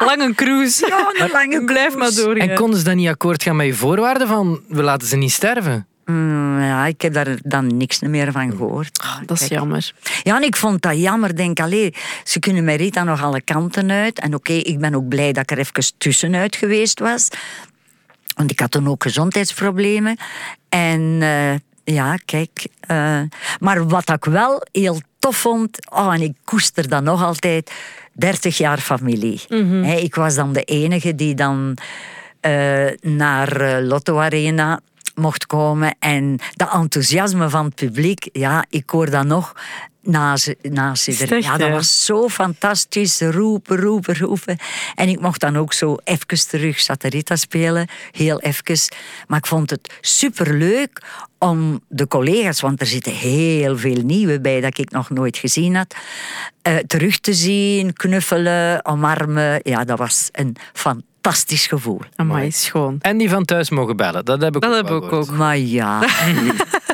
Lang 0.06 0.20
een 0.22 0.34
cruise. 0.34 0.86
Ja, 0.86 1.10
een 1.24 1.30
lange 1.30 1.64
Blijf 1.64 1.88
maar 1.88 1.96
cruise. 2.08 2.22
doorgaan. 2.24 2.48
En 2.48 2.56
konden 2.56 2.78
ze 2.78 2.84
dan 2.84 2.96
niet 2.96 3.08
akkoord 3.08 3.42
gaan 3.42 3.56
met 3.56 3.66
je 3.66 3.74
voorwaarden 3.74 4.28
van 4.28 4.60
we 4.68 4.82
laten 4.82 5.08
ze 5.08 5.16
niet 5.16 5.32
sterven? 5.32 5.86
Mm, 6.04 6.60
ja, 6.62 6.86
ik 6.86 7.00
heb 7.02 7.12
daar 7.12 7.36
dan 7.42 7.76
niks 7.76 8.00
meer 8.00 8.32
van 8.32 8.50
gehoord. 8.50 9.00
Dat 9.26 9.40
is 9.40 9.48
Kijk. 9.48 9.60
jammer. 9.60 9.92
Ja, 10.22 10.36
en 10.36 10.42
ik 10.42 10.56
vond 10.56 10.82
dat 10.82 10.98
jammer. 11.00 11.36
Denk, 11.36 11.60
allee, 11.60 11.94
ze 12.24 12.38
kunnen 12.38 12.64
met 12.64 12.80
Rita 12.80 13.02
nog 13.04 13.22
alle 13.22 13.40
kanten 13.40 13.90
uit. 13.90 14.20
En 14.20 14.34
oké, 14.34 14.52
ik 14.52 14.78
ben 14.78 14.94
ook 14.94 15.08
blij 15.08 15.32
dat 15.32 15.42
ik 15.42 15.50
er 15.50 15.58
even 15.58 15.92
tussenuit 15.98 16.56
geweest 16.56 17.00
was. 17.00 17.28
Want 18.34 18.50
ik 18.50 18.60
had 18.60 18.70
toen 18.70 18.88
ook 18.88 19.02
gezondheidsproblemen. 19.02 20.16
En 20.68 21.18
eh, 21.20 21.94
ja, 21.94 22.16
kijk. 22.24 22.66
eh, 22.80 23.20
maar 23.60 23.88
wat 23.88 24.10
ik 24.10 24.24
wel 24.24 24.66
heel 24.72 25.00
tof 25.18 25.36
vond, 25.36 25.90
oh, 25.90 26.14
en 26.14 26.20
ik 26.20 26.32
koester 26.44 26.88
dat 26.88 27.02
nog 27.02 27.22
altijd, 27.22 27.70
30 28.12 28.58
jaar 28.58 28.78
familie. 28.78 29.40
Hè, 29.84 29.94
ik 29.94 30.14
was 30.14 30.34
dan 30.34 30.52
de 30.52 30.62
enige 30.62 31.14
die 31.14 31.34
dan 31.34 31.76
eh, 32.40 32.86
naar 33.00 33.60
eh, 33.60 33.86
Lotto 33.86 34.18
Arena 34.18 34.80
mocht 35.14 35.46
komen. 35.46 35.96
En 35.98 36.38
dat 36.52 36.72
enthousiasme 36.72 37.48
van 37.48 37.64
het 37.64 37.74
publiek, 37.74 38.28
ja, 38.32 38.64
ik 38.68 38.90
hoor 38.90 39.10
dat 39.10 39.24
nog 39.24 39.54
na 40.02 40.36
ze, 40.36 40.56
na 40.62 40.94
ze 40.94 41.10
Is 41.10 41.20
het 41.20 41.32
echt, 41.32 41.44
Ja, 41.44 41.56
dat 41.56 41.70
was 41.70 42.04
zo 42.04 42.28
fantastisch. 42.28 43.20
Roepen, 43.20 43.76
roepen, 43.76 44.18
roepen. 44.18 44.56
En 44.94 45.08
ik 45.08 45.20
mocht 45.20 45.40
dan 45.40 45.56
ook 45.56 45.72
zo 45.72 45.96
even 46.04 46.48
terug 46.48 46.80
Saterita 46.80 47.36
spelen. 47.36 47.88
Heel 48.12 48.40
even. 48.40 48.78
Maar 49.26 49.38
ik 49.38 49.46
vond 49.46 49.70
het 49.70 49.98
superleuk 50.00 51.02
om 51.38 51.80
de 51.88 52.08
collega's, 52.08 52.60
want 52.60 52.80
er 52.80 52.86
zitten 52.86 53.12
heel 53.12 53.76
veel 53.78 54.02
nieuwe 54.04 54.40
bij 54.40 54.60
dat 54.60 54.78
ik 54.78 54.90
nog 54.90 55.10
nooit 55.10 55.36
gezien 55.36 55.74
had, 55.76 55.94
eh, 56.62 56.76
terug 56.76 57.18
te 57.18 57.34
zien, 57.34 57.92
knuffelen, 57.92 58.84
omarmen. 58.84 59.60
Ja, 59.62 59.84
dat 59.84 59.98
was 59.98 60.28
een 60.32 60.56
fantastisch 60.72 61.66
gevoel. 61.66 62.00
Amai, 62.16 62.50
schoon. 62.52 62.96
En 63.00 63.18
die 63.18 63.30
van 63.30 63.44
thuis 63.44 63.70
mogen 63.70 63.96
bellen. 63.96 64.24
Dat 64.24 64.40
heb 64.42 64.54
ik 64.56 64.62
Dat 64.62 64.70
ook 64.70 64.88
heb 64.88 65.02
ik 65.02 65.12
ook. 65.12 65.30
Maar 65.30 65.58
ja, 65.58 66.00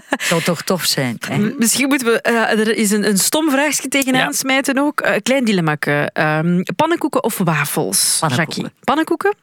het 0.09 0.23
zou 0.23 0.43
toch 0.43 0.63
tof 0.63 0.85
zijn. 0.85 1.17
Hè? 1.29 1.39
Misschien 1.59 1.89
moeten 1.89 2.07
we... 2.13 2.21
eh, 2.21 2.59
er 2.59 2.77
is 2.77 2.91
een, 2.91 3.09
een 3.09 3.19
stom 3.19 3.51
vraagje 3.51 3.89
tegenaan 3.89 4.21
Ja. 4.21 4.33
smijten 4.33 4.79
ook. 4.79 5.01
Eh, 5.01 5.21
klein 5.23 5.45
dilemma. 5.45 5.77
pannenkoeken 6.77 7.25
of 7.25 7.39
wafels, 7.39 8.17
Pannenkoeken. 8.21 8.63
Jackie? 8.63 8.79
Pannenkoeken? 8.85 9.35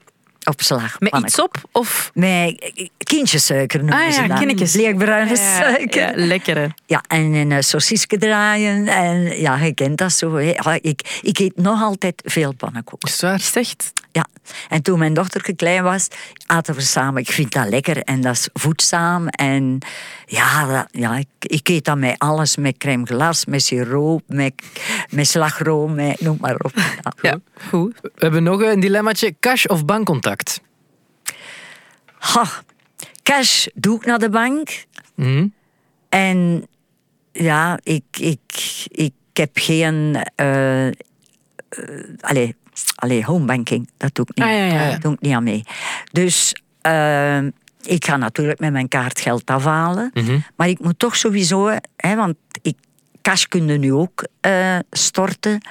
Op 0.44 0.62
slag. 0.62 1.00
Met 1.00 1.16
iets 1.18 1.42
op? 1.42 1.56
Of... 1.72 2.12
Met 2.14 2.72
kindjessuiker 2.98 3.80
noemen 3.80 4.06
Ah 4.06 4.12
ze 4.12 4.22
ja, 4.22 4.28
dat. 4.28 4.38
kinnetjes. 4.38 4.74
Leerbruine 4.74 5.30
Ja, 5.30 5.36
suiker. 5.36 6.20
ja, 6.20 6.26
lekker 6.26 6.58
hè. 6.58 6.68
Ja, 6.86 7.04
en 7.08 7.34
een 7.34 7.50
uh, 7.52 7.58
sausisje 7.60 8.18
draaien. 8.18 8.88
En 8.88 9.40
ja, 9.40 9.58
je 9.58 9.74
kent 9.74 9.98
dat 9.98 10.12
zo. 10.12 10.36
Hè. 10.36 10.42
Ja, 10.42 10.78
ik, 10.82 11.20
ik 11.22 11.40
eet 11.40 11.56
nog 11.56 11.82
altijd 11.82 12.22
veel 12.26 12.54
pannenkoeken. 12.54 13.10
Is 13.10 13.22
waar? 13.22 13.50
Echt? 13.54 13.94
Ja. 14.12 14.26
En 14.70 14.82
toen 14.82 15.00
mijn 15.00 15.14
dochter 15.14 15.56
klein 15.56 15.84
was, 15.84 16.08
aten 16.46 16.76
we 16.76 16.82
samen. 16.82 17.22
Ik 17.22 17.32
vind 17.32 17.52
dat 17.52 17.70
lekker 17.70 17.98
en 18.04 18.22
dat 18.22 18.34
is 18.34 18.50
voedzaam. 18.54 19.28
En 19.28 19.80
ja, 20.32 20.66
dat- 20.66 20.88
ja 20.92 21.16
ik, 21.18 21.28
ik 21.40 21.68
eet 21.70 21.86
dat 21.86 21.98
met 21.98 22.16
alles. 22.20 22.56
Met 22.56 22.78
crème 22.78 23.06
glace, 23.06 23.50
met 23.50 23.64
siroop, 23.64 24.24
met, 24.28 24.54
met 25.10 25.28
slagroom, 25.28 25.96
met, 25.96 26.22
noem 26.22 26.38
maar 26.40 26.56
op. 26.56 26.72
Ja. 27.02 27.12
Ja, 27.22 27.40
goed. 27.70 28.00
We 28.02 28.12
hebben 28.16 28.44
nog 28.44 28.62
een 28.62 28.80
dilemmaatje. 28.80 29.36
Cash 29.40 29.66
of 29.66 29.86
bankcontact? 29.86 30.62
Ha, 32.18 32.46
cash 33.24 33.68
doe 33.74 33.96
ik 33.96 34.06
naar 34.06 34.20
de 34.20 34.30
bank. 34.30 34.86
Mhm. 35.16 35.48
En 36.10 36.68
ja, 37.32 37.80
ik, 37.84 38.04
ik, 38.20 38.40
ik 38.88 39.14
heb 39.34 39.50
geen... 39.54 40.24
eh 40.36 40.88
eh, 40.88 40.94
allee, 42.20 42.56
allee, 42.96 43.24
homebanking, 43.26 43.90
dat 43.98 44.16
doe 44.16 44.26
ik 44.30 44.36
niet. 44.36 44.46
Ah, 44.46 44.52
ja, 44.52 44.66
ja. 44.66 44.92
Dat 44.92 45.02
doe 45.02 45.14
ik 45.14 45.22
niet 45.22 45.34
aan 45.34 45.44
mee. 45.44 45.64
Dus 46.12 46.56
eh, 46.82 47.40
ik 47.84 48.06
ga 48.06 48.18
natuurlijk 48.18 48.60
met 48.60 48.72
mijn 48.72 48.88
kaart 48.88 49.20
geld 49.20 49.46
afhalen. 49.46 50.12
Maar 50.56 50.70
ik 50.70 50.80
moet 50.80 51.00
toch 51.00 51.16
sowieso... 51.16 51.78
Hè, 51.96 52.16
want 52.16 52.36
ik, 52.62 52.78
cash 53.22 53.44
kun 53.44 53.68
je 53.68 53.78
nu 53.78 53.94
ook 53.94 54.28
eh, 54.42 54.78
storten. 54.92 55.62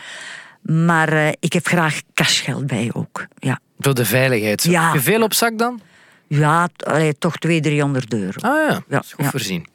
Maar 0.63 1.13
eh, 1.13 1.29
ik 1.41 1.53
heb 1.53 1.67
graag 1.67 2.01
cashgeld 2.15 2.67
bij 2.67 2.91
ook. 2.93 3.27
Ja, 3.39 3.61
Voor 3.79 3.95
de 3.95 4.05
veiligheid. 4.05 4.63
Ja. 4.63 4.85
Heb 4.85 4.95
je 4.95 5.01
veel 5.01 5.23
op 5.23 5.35
zak 5.35 5.59
dan? 5.59 5.81
ja 6.27 6.69
allee, 6.77 7.19
toch 7.19 7.37
200, 7.37 7.73
300 7.73 8.15
euro. 8.15 8.41
Ah 8.41 8.83
ja, 8.89 9.01
is 9.01 9.13
goed 9.13 9.25
ja. 9.25 9.31
voorzien. 9.31 9.67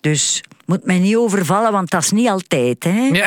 Dus 0.00 0.42
moet 0.64 0.84
mij 0.84 0.98
niet 0.98 1.16
overvallen, 1.16 1.72
want 1.72 1.90
dat 1.90 2.02
is 2.02 2.10
niet 2.10 2.28
altijd. 2.28 2.84
Hè? 2.84 3.08
Ja. 3.12 3.26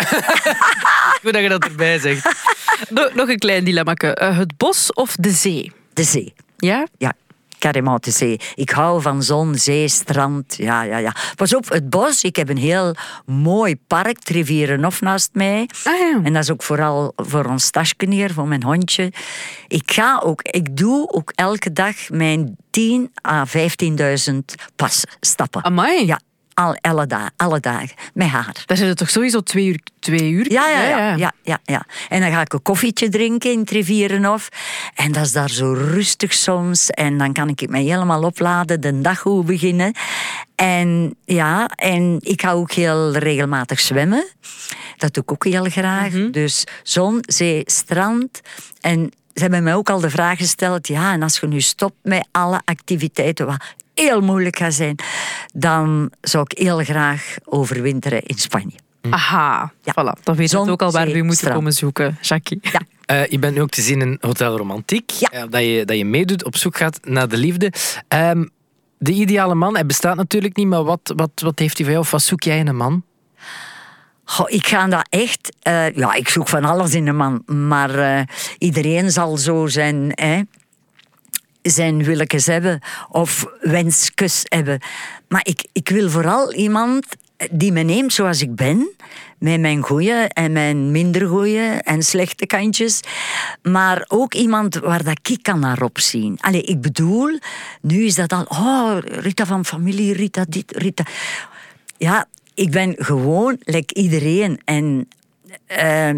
goed 1.21 1.33
dat 1.33 1.41
je 1.41 1.49
dat 1.49 1.63
erbij 1.63 1.99
zegt. 1.99 2.25
Nog, 2.89 3.13
nog 3.13 3.29
een 3.29 3.37
klein 3.37 3.63
dilemma. 3.63 3.93
het 4.15 4.57
bos 4.57 4.93
of 4.93 5.15
de 5.15 5.31
zee? 5.31 5.71
De 5.93 6.03
zee. 6.03 6.33
Ja? 6.57 6.87
Ja, 6.97 7.13
carrément 7.59 8.03
de 8.03 8.11
zee. 8.11 8.39
Ik 8.55 8.69
hou 8.69 9.01
van 9.01 9.23
zon, 9.23 9.55
zee, 9.55 9.87
strand. 9.87 10.55
Ja, 10.55 10.81
ja, 10.81 10.97
ja. 10.97 11.15
Pas 11.35 11.55
op, 11.55 11.69
het 11.69 11.89
bos. 11.89 12.23
Ik 12.23 12.35
heb 12.35 12.49
een 12.49 12.57
heel 12.57 12.95
mooi 13.25 13.75
park, 13.87 14.29
Rivierenhof 14.29 15.01
naast 15.01 15.29
mij. 15.33 15.69
Ah 15.83 15.99
ja. 15.99 16.19
En 16.23 16.33
dat 16.33 16.43
is 16.43 16.51
ook 16.51 16.63
vooral 16.63 17.13
voor 17.15 17.45
ons 17.45 17.69
tasje 17.69 17.95
hier, 18.09 18.33
voor 18.33 18.47
mijn 18.47 18.63
hondje. 18.63 19.11
Ik 19.67 19.91
ga 19.91 20.21
ook, 20.23 20.41
ik 20.41 20.77
doe 20.77 21.09
ook 21.11 21.31
elke 21.35 21.73
dag 21.73 22.09
mijn 22.09 22.57
10 22.69 23.11
à 23.27 23.45
15.000 23.45 24.37
passen, 24.75 25.09
stappen. 25.19 25.63
Amai. 25.63 26.05
Ja, 26.05 26.19
al, 26.59 26.77
alle, 26.81 27.07
dagen, 27.07 27.31
alle 27.37 27.59
dagen, 27.59 27.95
met 28.13 28.27
haar. 28.27 28.63
Daar 28.65 28.77
zijn 28.77 28.89
er 28.89 28.95
toch 28.95 29.09
sowieso 29.09 29.41
twee 29.41 29.65
uur, 29.65 29.79
twee 29.99 30.31
uur? 30.31 30.51
Ja, 30.51 30.67
ja, 30.67 30.81
ja, 30.81 31.15
ja, 31.15 31.31
ja, 31.43 31.59
ja. 31.63 31.85
En 32.09 32.21
dan 32.21 32.31
ga 32.31 32.41
ik 32.41 32.53
een 32.53 32.61
koffietje 32.61 33.09
drinken 33.09 33.51
in 33.51 33.59
het 33.59 33.69
Rivierenhof. 33.69 34.49
En 34.95 35.11
dat 35.11 35.25
is 35.25 35.31
daar 35.31 35.49
zo 35.49 35.73
rustig 35.73 36.33
soms. 36.33 36.89
En 36.89 37.17
dan 37.17 37.33
kan 37.33 37.49
ik 37.49 37.69
mij 37.69 37.83
helemaal 37.83 38.23
opladen, 38.23 38.81
de 38.81 39.01
dag 39.01 39.19
goed 39.19 39.45
beginnen. 39.45 39.93
En 40.55 41.15
ja, 41.25 41.67
en 41.67 42.17
ik 42.19 42.41
ga 42.41 42.51
ook 42.51 42.71
heel 42.71 43.17
regelmatig 43.17 43.79
zwemmen. 43.79 44.27
Dat 44.97 45.13
doe 45.13 45.23
ik 45.23 45.31
ook 45.31 45.45
heel 45.45 45.69
graag. 45.69 46.11
Dus 46.31 46.63
zon, 46.83 47.17
zee, 47.21 47.61
strand. 47.65 48.41
En 48.81 49.11
ze 49.33 49.41
hebben 49.41 49.63
mij 49.63 49.75
ook 49.75 49.89
al 49.89 49.99
de 49.99 50.09
vraag 50.09 50.37
gesteld... 50.37 50.87
ja, 50.87 51.13
en 51.13 51.23
als 51.23 51.39
je 51.39 51.47
nu 51.47 51.61
stopt 51.61 51.97
met 52.01 52.27
alle 52.31 52.61
activiteiten... 52.65 53.45
wat 53.45 53.63
heel 53.99 54.21
moeilijk 54.21 54.57
gaat 54.57 54.73
zijn... 54.73 54.95
dan 55.53 56.11
zou 56.21 56.45
ik 56.49 56.57
heel 56.57 56.83
graag 56.83 57.35
overwinteren 57.45 58.23
in 58.23 58.37
Spanje. 58.37 58.75
Aha, 59.09 59.71
Ja. 59.83 59.91
voilà. 59.93 60.23
Dan 60.23 60.35
weet 60.35 60.51
je 60.51 60.57
ook 60.57 60.81
al 60.81 60.91
waar 60.91 61.07
we 61.07 61.17
moeten 61.17 61.35
strand. 61.37 61.55
komen 61.55 61.73
zoeken, 61.73 62.17
Jackie. 62.21 62.59
Ja. 62.61 62.79
Eh, 63.05 63.25
je 63.25 63.39
bent 63.39 63.55
nu 63.55 63.61
ook 63.61 63.69
te 63.69 63.81
zien 63.81 64.01
in 64.01 64.17
Hotel 64.21 64.57
Romantiek. 64.57 65.09
Ja. 65.11 65.29
Eh, 65.31 65.43
dat, 65.49 65.61
je, 65.61 65.85
dat 65.85 65.97
je 65.97 66.05
meedoet, 66.05 66.43
op 66.45 66.55
zoek 66.55 66.77
gaat 66.77 66.99
naar 67.03 67.27
de 67.27 67.37
liefde. 67.37 67.71
Ehm, 68.07 68.45
de 68.97 69.11
ideale 69.11 69.55
man, 69.55 69.73
hij 69.73 69.85
bestaat 69.85 70.15
natuurlijk 70.15 70.55
niet, 70.55 70.67
maar 70.67 70.83
wat, 70.83 71.13
wat, 71.15 71.29
wat 71.35 71.59
heeft 71.59 71.75
hij 71.77 71.85
van 71.85 71.93
jou? 71.93 72.05
Of 72.05 72.11
wat 72.11 72.21
zoek 72.21 72.43
jij 72.43 72.57
in 72.57 72.67
een 72.67 72.75
man? 72.75 73.03
Goh, 74.23 74.49
ik 74.49 74.67
ga 74.67 74.87
dat 74.87 75.07
echt... 75.09 75.55
eh, 75.61 75.95
ja, 75.95 76.13
ik 76.13 76.29
zoek 76.29 76.47
van 76.47 76.65
alles 76.65 76.93
in 76.93 77.07
een 77.07 77.15
man. 77.15 77.43
Maar 77.45 77.95
eh, 77.99 78.21
iedereen 78.57 79.11
zal 79.11 79.37
zo 79.37 79.67
zijn... 79.67 80.11
Hè, 80.13 80.41
zijn 81.61 82.03
willekes 82.03 82.45
hebben 82.45 82.79
of 83.09 83.45
wensjes 83.61 84.41
hebben. 84.43 84.79
Maar 85.27 85.41
ik, 85.43 85.67
ik 85.71 85.89
wil 85.89 86.09
vooral 86.09 86.53
iemand 86.53 87.05
die 87.51 87.71
me 87.71 87.81
neemt 87.81 88.13
zoals 88.13 88.41
ik 88.41 88.55
ben. 88.55 88.89
Met 89.37 89.59
mijn 89.59 89.81
goeie 89.81 90.27
en 90.27 90.51
mijn 90.51 90.91
minder 90.91 91.27
goeie 91.27 91.69
en 91.69 92.03
slechte 92.03 92.45
kantjes. 92.45 92.99
Maar 93.61 94.05
ook 94.07 94.33
iemand 94.33 94.75
waar 94.75 95.03
dat 95.03 95.19
ik 95.29 95.43
kan 95.43 95.59
naar 95.59 95.81
opzien. 95.81 96.37
Allee, 96.39 96.61
ik 96.61 96.81
bedoel, 96.81 97.39
nu 97.81 98.03
is 98.03 98.15
dat 98.15 98.33
al... 98.33 98.43
Oh, 98.43 98.97
Rita 99.01 99.45
van 99.45 99.65
familie, 99.65 100.13
Rita 100.13 100.45
dit, 100.49 100.71
Rita... 100.71 101.03
Ja, 101.97 102.25
ik 102.53 102.71
ben 102.71 102.95
gewoon 102.97 103.57
like 103.59 103.93
iedereen. 103.93 104.61
En 104.65 105.07
eh, 105.65 106.09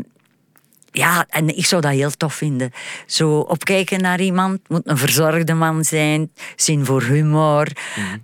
ja, 0.91 1.25
en 1.29 1.57
ik 1.57 1.65
zou 1.65 1.81
dat 1.81 1.91
heel 1.91 2.11
tof 2.11 2.33
vinden. 2.33 2.71
Zo 3.05 3.39
opkijken 3.39 4.01
naar 4.01 4.21
iemand, 4.21 4.59
moet 4.69 4.81
een 4.83 4.97
verzorgde 4.97 5.53
man 5.53 5.83
zijn, 5.83 6.31
zin 6.55 6.85
voor 6.85 7.03
humor, 7.03 7.67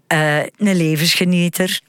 eh, 0.08 0.38
een 0.40 0.76
levensgenieter. 0.76 1.80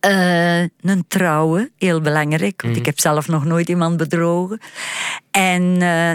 eh, 0.00 0.60
een 0.60 1.04
trouwe, 1.08 1.70
heel 1.78 2.00
belangrijk, 2.00 2.62
want 2.62 2.76
ik 2.76 2.86
heb 2.86 3.00
zelf 3.00 3.28
nog 3.28 3.44
nooit 3.44 3.68
iemand 3.68 3.96
bedrogen. 3.96 4.60
En 5.30 5.76
eh, 5.80 6.12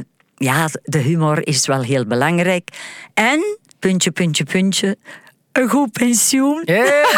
ja, 0.48 0.68
de 0.84 0.98
humor 0.98 1.48
is 1.48 1.68
wel 1.68 1.82
heel 1.82 2.06
belangrijk. 2.06 2.70
En, 3.14 3.58
puntje, 3.80 4.12
puntje, 4.12 4.44
puntje, 4.44 4.98
een 5.52 5.70
goed 5.70 5.92
pensioen. 5.92 6.62
Yeah. 6.66 7.06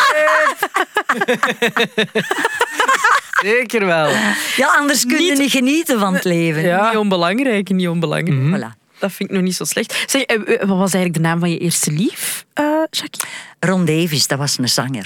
Zeker 3.42 3.86
wel. 3.86 4.10
Ja, 4.56 4.68
anders 4.78 5.06
kun 5.06 5.24
je 5.24 5.30
Niet- 5.32 5.40
niet 5.40 5.52
genieten 5.52 6.00
van 6.00 6.14
het 6.14 6.24
leven. 6.24 6.62
Ja. 6.62 6.88
Niet 6.90 6.98
onbelangrijk, 6.98 7.70
niet 7.70 7.88
onbelangrijk. 7.88 8.40
Voilà. 8.74 8.78
Dat 9.00 9.12
vind 9.12 9.30
ik 9.30 9.36
nog 9.36 9.46
niet 9.46 9.56
zo 9.56 9.64
slecht. 9.64 10.04
Zeg, 10.06 10.22
eh, 10.22 10.36
eh, 10.36 10.60
wat 10.60 10.78
was 10.78 10.94
eigenlijk 10.94 11.14
de 11.14 11.20
naam 11.20 11.40
van 11.40 11.50
je 11.52 11.58
eerste 11.58 11.92
lief, 11.92 12.46
eh 12.54 12.66
Jackie? 12.90 13.24
Ron 13.60 13.86
Davis, 13.86 14.28
dat 14.28 14.38
was 14.38 14.58
een 14.58 14.70
zanger. 14.70 15.06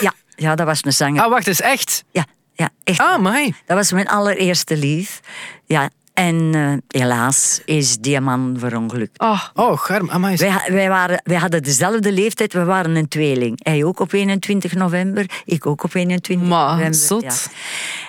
Ja, 0.00 0.12
ja 0.36 0.54
dat 0.54 0.66
was 0.66 0.80
een 0.84 0.92
zanger. 0.92 1.22
Ah, 1.22 1.30
wacht, 1.30 1.46
is 1.46 1.60
echt? 1.60 2.04
Ja, 2.10 2.24
ja 2.54 2.70
echt. 2.84 3.00
Ah, 3.00 3.18
mij. 3.22 3.54
Dat 3.66 3.76
was 3.76 3.92
mijn 3.92 4.08
allereerste 4.08 4.76
lief. 4.76 5.20
Ja, 5.66 5.90
en 6.14 6.50
eh, 6.54 7.00
helaas 7.00 7.60
is 7.64 7.98
die 7.98 8.20
man 8.20 8.56
verongelukt. 8.58 9.18
Oh, 9.18 9.42
Oh, 9.54 9.78
garm. 9.78 10.10
Amai. 10.10 10.36
Wij, 10.36 10.60
wij, 10.68 10.88
waren, 10.88 11.20
wij 11.24 11.36
hadden 11.36 11.62
dezelfde 11.62 12.12
leeftijd, 12.12 12.52
we 12.52 12.64
waren 12.64 12.94
een 12.96 13.08
tweeling. 13.08 13.60
Hij 13.62 13.84
ook 13.84 14.00
op 14.00 14.12
21 14.12 14.74
november, 14.74 15.42
ik 15.44 15.66
ook 15.66 15.84
op 15.84 15.94
21 15.94 16.48
Maar, 16.48 16.70
november. 16.74 16.94
zot. 17.00 17.22
ja. 17.22 17.32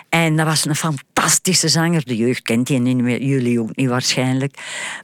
En 0.10 0.36
dat 0.36 0.46
was 0.46 0.66
een 0.66 0.76
fantastische 0.76 1.68
zanger. 1.68 2.06
De 2.06 2.16
jeugd 2.16 2.42
kent 2.42 2.68
die 2.68 2.80
niet 2.80 2.98
meer, 2.98 3.22
jullie 3.24 3.60
ook 3.62 3.76
niet 3.76 3.89
waarschijnlijk. 3.89 4.58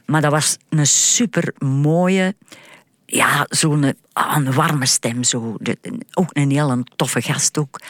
Maar 0.06 0.20
dat 0.20 0.30
was 0.30 0.56
een 0.68 0.86
super 0.86 1.54
mooie, 1.58 2.34
ja, 3.06 3.46
zo'n 3.48 3.94
ah, 4.12 4.36
een 4.36 4.52
warme 4.52 4.86
stem. 4.86 5.22
Zo. 5.24 5.56
Ook 6.14 6.30
een 6.32 6.50
heel 6.50 6.82
toffe 6.96 7.20
gast 7.22 7.58
ook. 7.58 7.80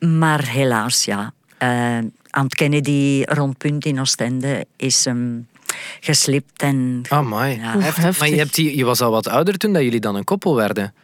Maar 0.00 0.46
helaas, 0.48 1.04
ja. 1.04 1.32
eh, 1.58 1.98
aan 2.32 2.44
het 2.44 2.54
Kennedy-rondpunt 2.54 3.84
in 3.84 4.00
Oostende 4.00 4.66
is 4.76 5.04
hem 5.04 5.46
geslipt 6.00 6.62
en 6.62 7.02
Amai. 7.08 7.56
Ja. 7.56 7.72
Heftig. 7.72 7.96
heftig. 7.96 8.18
Maar 8.18 8.28
je, 8.28 8.36
hebt 8.36 8.54
die, 8.54 8.76
je 8.76 8.84
was 8.84 9.00
al 9.00 9.10
wat 9.10 9.28
ouder 9.28 9.58
toen 9.58 9.72
dat 9.72 9.82
jullie 9.82 10.00
dan 10.00 10.14
een 10.14 10.24
koppel 10.24 10.56
werden. 10.56 10.94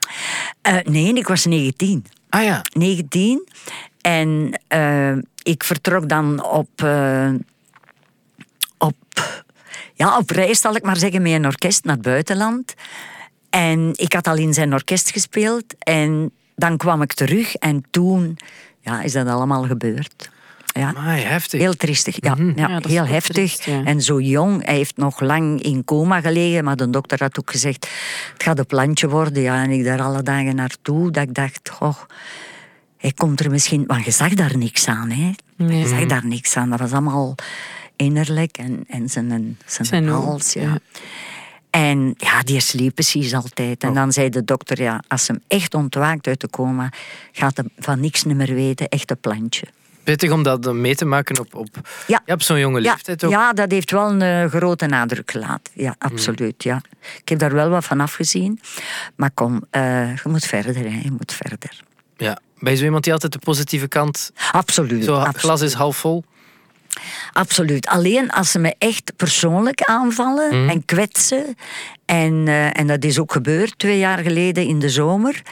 Eh, 0.63 0.79
nee, 0.85 1.13
ik 1.13 1.29
was 1.29 1.45
19. 1.45 2.05
Ah 2.29 2.45
ja. 2.45 2.63
19. 2.73 3.49
En 4.01 4.61
eh, 4.69 5.17
ik 5.43 5.65
vertrok 5.65 6.09
dan 6.09 6.45
op, 6.45 6.83
eh, 6.83 7.31
op, 8.79 8.97
ja, 9.95 10.19
op 10.19 10.31
reis, 10.31 10.61
zal 10.61 10.77
ik 10.77 10.83
maar 10.83 10.97
zeggen, 10.97 11.23
met 11.23 11.33
een 11.33 11.47
orkest 11.47 11.85
naar 11.85 11.95
het 11.95 12.05
buitenland. 12.05 12.75
En 13.51 13.93
ik 13.95 14.13
had 14.13 14.27
al 14.27 14.37
in 14.37 14.55
zijn 14.55 14.73
orkest 14.73 15.11
gespeeld. 15.11 15.75
En 15.79 16.31
dan 16.57 16.77
kwam 16.77 17.03
ik 17.03 17.13
terug 17.13 17.55
en 17.55 17.85
toen 17.91 18.39
ja, 18.81 19.03
is 19.03 19.13
dat 19.13 19.27
allemaal 19.27 19.63
gebeurd. 19.63 20.31
Ja. 20.75 20.95
Amai, 20.95 21.23
heftig. 21.23 21.61
Heel 21.61 21.75
triestig, 21.77 22.17
ja. 22.21 22.37
ja, 22.57 22.69
Ja, 22.69 22.81
heel 22.89 23.07
heftig. 23.07 23.35
triest, 23.35 23.63
ja. 23.63 23.85
En 23.85 24.03
zo 24.03 24.21
jong, 24.21 24.65
hij 24.65 24.75
heeft 24.75 24.97
nog 24.97 25.21
lang 25.21 25.63
in 25.63 25.85
coma 25.85 26.21
gelegen, 26.21 26.65
maar 26.65 26.77
de 26.77 26.91
dokter 26.91 27.19
had 27.19 27.39
ook 27.39 27.51
gezegd, 27.51 27.89
het 28.33 28.43
gaat 28.43 28.59
een 28.59 28.67
plantje 28.67 29.09
worden. 29.09 29.43
Ja, 29.43 29.63
en 29.63 29.71
ik 29.71 29.85
daar 29.85 30.03
alle 30.03 30.23
dagen 30.23 30.55
naartoe, 30.55 31.11
dat 31.11 31.23
ik 31.23 31.35
dacht, 31.35 31.71
goh, 31.71 31.99
hij 32.97 33.13
komt 33.13 33.41
er 33.41 33.51
misschien... 33.51 33.85
Want 33.87 34.05
je 34.05 34.11
zag 34.11 34.35
daar 34.35 34.57
niks 34.57 34.87
aan, 34.89 35.11
hè. 35.11 35.31
Nee. 35.57 35.79
Je 35.79 35.89
zag 35.89 36.07
daar 36.07 36.27
niks 36.27 36.57
aan. 36.57 36.71
Dat 36.71 36.79
was 36.79 36.93
allemaal 36.93 37.35
innerlijk 37.97 38.59
en, 38.59 38.85
en 38.89 39.09
zijn, 39.09 39.57
zijn, 39.67 39.87
Zijn 39.87 40.09
hals, 40.09 40.53
ja. 40.53 40.63
ja. 40.63 40.79
En 41.71 42.15
ja, 42.17 42.43
die 42.43 42.61
sliep 42.61 42.95
precies 42.95 43.35
altijd. 43.35 43.83
Oh. 43.83 43.89
En 43.89 43.95
dan 43.95 44.13
zei 44.13 44.29
de 44.29 44.45
dokter, 44.45 44.83
ja, 44.83 45.03
als 45.09 45.29
hem 45.29 45.41
echt 45.47 45.75
ontwaakt 45.75 46.27
uit 46.27 46.41
de 46.41 46.51
coma, 46.51 46.93
gaat 47.33 47.57
hij 47.57 47.67
van 47.79 48.01
niks 48.01 48.25
meer 48.25 48.55
weten, 48.55 48.89
echt 48.89 49.11
een 49.11 49.21
plantje. 49.21 49.67
Pittig 50.09 50.31
om 50.31 50.43
dat 50.43 50.73
mee 50.73 50.95
te 50.95 51.05
maken 51.05 51.39
op, 51.41 51.55
op, 51.55 51.69
Ja. 52.07 52.21
ja, 52.27 52.35
op 52.35 52.43
zo'n 52.43 52.59
jonge 52.59 52.81
Ja, 52.83 52.91
leeftijd 52.93 53.25
ook. 53.25 53.31
ja, 53.31 53.53
dat 53.53 53.71
heeft 53.71 53.91
wel 53.91 54.11
een 54.11 54.23
eh, 54.23 54.45
grote 54.51 54.87
nadruk 54.87 55.31
gelaten. 55.31 55.73
Ja, 55.75 55.89
Mm. 55.89 55.95
absoluut. 55.99 56.63
Ja. 56.63 56.83
Ik 57.21 57.29
heb 57.29 57.39
daar 57.39 57.53
wel 57.55 57.69
wat 57.69 57.85
van 57.85 58.01
afgezien. 58.01 58.61
Maar 59.17 59.31
kom, 59.35 59.65
eh, 59.71 60.15
je 60.17 60.29
moet 60.29 60.45
verder. 60.45 60.75
Hè. 60.75 61.01
Je 61.03 61.11
moet 61.11 61.33
verder. 61.33 61.81
Ja. 62.17 62.39
Ben 62.59 62.73
je 62.73 62.79
zo 62.79 62.85
iemand 62.85 63.05
die 63.05 63.13
altijd 63.13 63.33
de 63.33 63.39
positieve 63.39 63.89
kant... 63.89 64.33
Absoluut. 64.53 65.05
Zo, 65.05 65.15
absoluut. 65.15 65.37
glas 65.39 65.61
is 65.61 65.73
half 65.73 65.97
vol? 65.97 66.25
Absoluut. 67.33 67.87
Alleen 67.87 68.31
als 68.31 68.51
ze 68.51 68.59
me 68.59 68.75
echt 68.79 69.13
persoonlijk 69.17 69.83
aanvallen 69.83 70.61
Mhm. 70.63 70.69
en 70.71 70.85
kwetsen. 70.85 71.57
En, 72.07 72.49
eh, 72.49 72.79
en 72.79 72.87
dat 72.87 73.05
is 73.05 73.19
ook 73.19 73.33
gebeurd 73.33 73.79
twee 73.79 73.99
jaar 73.99 74.19
geleden 74.19 74.67
in 74.67 74.79
de 74.79 74.89
zomer. 74.89 75.43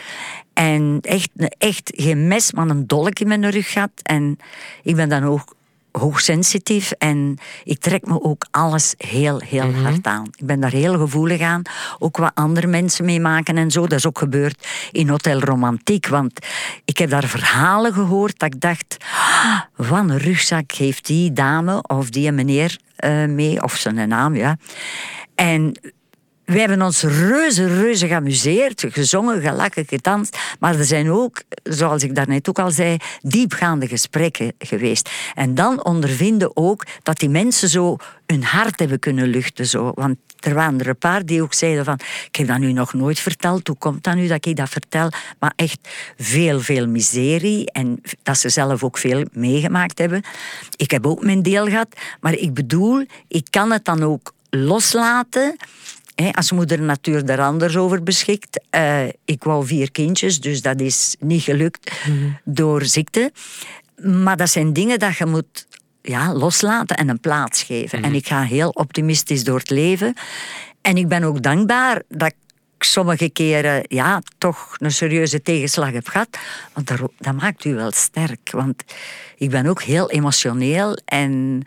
En 0.57 0.99
echt, 1.03 1.31
echt 1.59 1.93
geen 1.95 2.29
mes, 2.29 2.53
maar 2.53 2.69
een 2.69 2.87
dolk 2.87 3.19
in 3.19 3.29
mijn 3.29 3.51
rug 3.51 3.73
gehad. 3.73 3.91
En 4.03 4.39
ik 4.83 4.97
ben 4.97 5.09
dan 5.09 5.25
ook 5.25 5.55
hoogsensitief 5.91 6.91
en 6.91 7.39
ik 7.65 7.79
trek 7.79 8.07
me 8.07 8.23
ook 8.23 8.47
alles 8.51 8.95
heel, 8.99 9.41
heel 9.41 9.73
hard 9.73 10.07
aan. 10.07 10.27
Ik 10.37 10.47
ben 10.47 10.61
daar 10.61 10.71
heel 10.71 10.99
gevoelig 10.99 11.41
aan. 11.41 11.63
Ook 11.99 12.17
wat 12.17 12.31
andere 12.35 12.67
mensen 12.67 13.05
meemaken 13.05 13.57
en 13.57 13.71
zo. 13.71 13.81
Dat 13.81 13.99
is 13.99 14.07
ook 14.07 14.19
gebeurd 14.19 14.67
in 14.93 15.09
Hotel 15.09 15.41
Romantiek. 15.41 16.07
Want 16.07 16.47
ik 16.85 16.99
heb 16.99 17.11
daar 17.11 17.27
verhalen 17.27 17.93
gehoord 17.93 18.39
dat 18.39 18.55
ik 18.55 18.61
dacht... 18.61 18.97
"Ah, 19.43 19.61
wat 19.89 19.99
een 19.99 20.19
rugzak 20.19 20.73
heeft 20.73 21.07
die 21.07 21.33
dame 21.33 21.83
of 21.83 22.11
die 22.11 22.33
meneer 22.33 22.79
eh, 22.97 23.25
mee. 23.25 23.63
Of 23.63 23.77
zijn 23.77 24.09
naam, 24.09 24.37
ja. 24.37 24.57
En 25.35 25.77
we 26.47 26.59
hebben 26.59 26.83
ons 26.83 27.03
reuze, 27.03 27.67
reuze 27.67 28.07
geamuseerd, 28.07 28.85
gezongen, 28.89 29.41
gelachen, 29.41 29.85
gedanst. 29.87 30.39
Maar 30.59 30.79
er 30.79 30.85
zijn 30.85 31.11
ook, 31.11 31.43
zoals 31.63 32.03
ik 32.03 32.15
daarnet 32.15 32.49
ook 32.49 32.59
al 32.59 32.71
zei, 32.71 32.97
diepgaande 33.21 33.89
gesprekken 33.89 34.53
geweest. 34.59 35.11
En 35.35 35.55
dan 35.55 35.85
ondervinden 35.85 36.57
ook 36.57 36.87
dat 37.03 37.19
die 37.19 37.29
mensen 37.29 37.69
zo 37.69 37.97
hun 38.27 38.45
hart 38.45 38.79
hebben 38.79 38.99
kunnen 38.99 39.29
luchten. 39.29 39.67
Zo. 39.67 39.93
Want 39.95 40.17
er 40.41 40.55
waren 40.55 40.81
er 40.81 40.89
een 40.89 40.99
paar 40.99 41.25
die 41.25 41.43
ook 41.43 41.55
zeiden 41.55 41.85
van... 41.85 41.99
Ik 42.27 42.37
heb 42.37 42.47
dat 42.47 42.59
nu 42.59 42.73
nog 42.73 42.95
nooit 42.95 43.19
verteld. 43.19 43.67
Hoe 43.67 43.77
komt 43.77 44.05
dat 44.05 44.15
nu 44.15 44.27
dat 44.27 44.47
ik 44.47 44.57
dat 44.57 44.69
vertel? 44.69 45.11
Maar 45.39 45.53
echt 45.57 45.79
veel, 46.17 46.61
veel 46.61 46.87
miserie. 46.87 47.71
En 47.71 48.01
dat 48.23 48.39
ze 48.39 48.49
zelf 48.49 48.83
ook 48.83 48.99
veel 48.99 49.25
meegemaakt 49.33 49.99
hebben. 49.99 50.23
Ik 50.77 50.91
heb 50.91 51.07
ook 51.07 51.25
mijn 51.25 51.43
deel 51.43 51.67
gehad. 51.67 51.89
Maar 52.21 52.35
ik 52.35 52.55
bedoel, 52.55 53.05
ik 53.29 53.47
kan 53.51 53.71
het 53.71 53.85
dan 53.85 54.03
ook 54.03 54.33
loslaten... 54.51 55.57
Als 56.33 56.53
moeder 56.53 56.81
natuur 56.83 57.25
er 57.25 57.41
anders 57.41 57.77
over 57.77 58.03
beschikt. 58.03 58.61
Eh, 58.71 59.07
ik 59.25 59.45
wou 59.45 59.67
vier 59.67 59.91
kindjes, 59.91 60.41
dus 60.41 60.63
dat 60.63 60.81
is 60.81 61.17
niet 61.19 61.43
gelukt 61.43 61.93
door 62.45 62.85
ziekte. 62.85 63.33
Maar 64.03 64.37
dat 64.37 64.49
zijn 64.49 64.73
dingen 64.73 64.99
dat 64.99 65.17
je 65.17 65.27
moet 65.27 65.67
ja, 66.03 66.35
loslaten 66.35 66.97
en 66.97 67.09
een 67.09 67.21
plaats 67.21 67.63
geven. 67.63 68.03
En 68.03 68.15
ik 68.15 68.27
ga 68.27 68.43
heel 68.43 68.69
optimistisch 68.69 69.45
door 69.45 69.59
het 69.59 69.71
leven. 69.71 70.15
En 70.81 70.97
ik 70.97 71.09
ben 71.09 71.25
ook 71.25 71.43
dankbaar 71.43 72.03
dat 72.09 72.29
ik 72.29 72.85
sommige 72.85 73.29
keren 73.29 73.85
ja, 73.89 74.23
toch 74.39 74.75
een 74.79 74.93
serieuze 74.93 75.43
tegenslag 75.43 75.93
heb 75.93 76.09
gehad. 76.09 76.39
Want 76.73 76.87
dat, 76.87 77.11
dat 77.19 77.35
maakt 77.35 77.65
u 77.65 77.75
wel 77.75 77.93
sterk. 77.93 78.51
Want 78.51 78.85
ik 79.37 79.51
ben 79.51 79.67
ook 79.67 79.83
heel 79.83 80.11
emotioneel. 80.11 80.99
En 81.05 81.63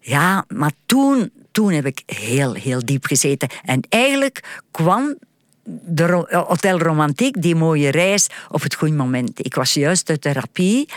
ja, 0.00 0.44
maar 0.48 0.72
toen, 0.86 1.30
toen 1.56 1.72
heb 1.72 1.86
ik 1.86 2.02
heel, 2.06 2.52
heel 2.52 2.84
diep 2.84 3.04
gezeten. 3.04 3.48
En 3.64 3.80
eigenlijk 3.88 4.62
kwam 4.70 5.16
de 5.64 6.06
Ro- 6.06 6.26
Hotel 6.28 6.78
Romantiek, 6.78 7.42
die 7.42 7.54
mooie 7.54 7.90
reis, 7.90 8.26
op 8.48 8.62
het 8.62 8.74
goede 8.74 8.94
moment. 8.94 9.44
Ik 9.46 9.54
was 9.54 9.74
juist 9.74 10.08
uit 10.08 10.20
therapie. 10.20 10.88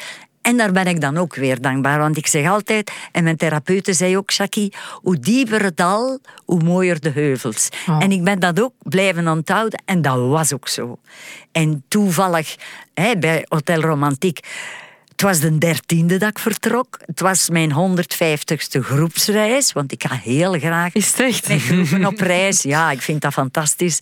En 0.42 0.58
daar 0.58 0.72
ben 0.72 0.88
ik 0.88 1.02
dan 1.02 1.18
ook 1.18 1.36
weer 1.36 1.62
dankbaar. 1.62 2.00
Want 2.00 2.18
ik 2.18 2.28
zeg 2.28 2.50
altijd, 2.50 2.92
en 3.12 3.24
mijn 3.24 3.38
therapeute 3.38 3.94
zei 3.94 4.18
ook, 4.18 4.32
Jackie, 4.32 4.74
hoe 4.92 5.20
dieper 5.20 5.64
het 5.64 5.78
dal, 5.78 6.20
hoe 6.46 6.64
mooier 6.64 7.00
de 7.00 7.10
heuvels. 7.10 7.70
Oh. 7.88 8.04
En 8.04 8.12
ik 8.12 8.24
ben 8.24 8.40
dat 8.40 8.62
ook 8.62 8.74
blijven 8.80 9.28
onthouden. 9.28 9.82
En 9.86 10.02
dat 10.02 10.18
was 10.18 10.54
ook 10.54 10.68
zo. 10.68 11.00
En 11.52 11.84
toevallig, 11.88 12.56
hè, 12.94 13.18
bij 13.18 13.46
Hotel 13.50 13.82
Romantiek, 13.82 14.40
het 15.20 15.28
was 15.28 15.40
de 15.40 15.58
dertiende 15.58 16.18
dat 16.18 16.30
ik 16.30 16.40
vertrok. 16.40 17.00
Het 17.06 17.20
was 17.20 17.50
mijn 17.50 17.72
150ste 17.72 18.80
groepsreis, 18.80 19.74
want 19.74 19.92
ik 19.92 20.04
ga 20.04 20.16
heel 20.16 20.60
graag 20.60 20.94
Is 20.94 21.08
het 21.08 21.20
echt? 21.20 21.48
met 21.48 21.62
groepen 21.62 22.06
op 22.06 22.20
reis. 22.20 22.62
Ja, 22.62 22.92
ik 22.92 23.02
vind 23.02 23.22
dat 23.22 23.34
fantastisch. 23.34 24.00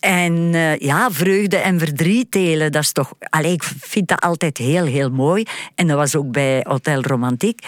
En 0.00 0.54
eh, 0.54 0.76
ja, 0.78 1.10
vreugde 1.10 1.56
en 1.56 1.78
verdriet 1.78 2.32
delen, 2.32 2.72
dat 2.72 2.82
is 2.82 2.92
toch... 2.92 3.12
Allee, 3.18 3.52
ik 3.52 3.62
vind 3.80 4.08
dat 4.08 4.20
altijd 4.20 4.58
heel, 4.58 4.84
heel 4.84 5.10
mooi. 5.10 5.44
En 5.74 5.86
dat 5.86 5.96
was 5.96 6.16
ook 6.16 6.30
bij 6.32 6.60
Hotel 6.68 7.02
Romantiek. 7.02 7.66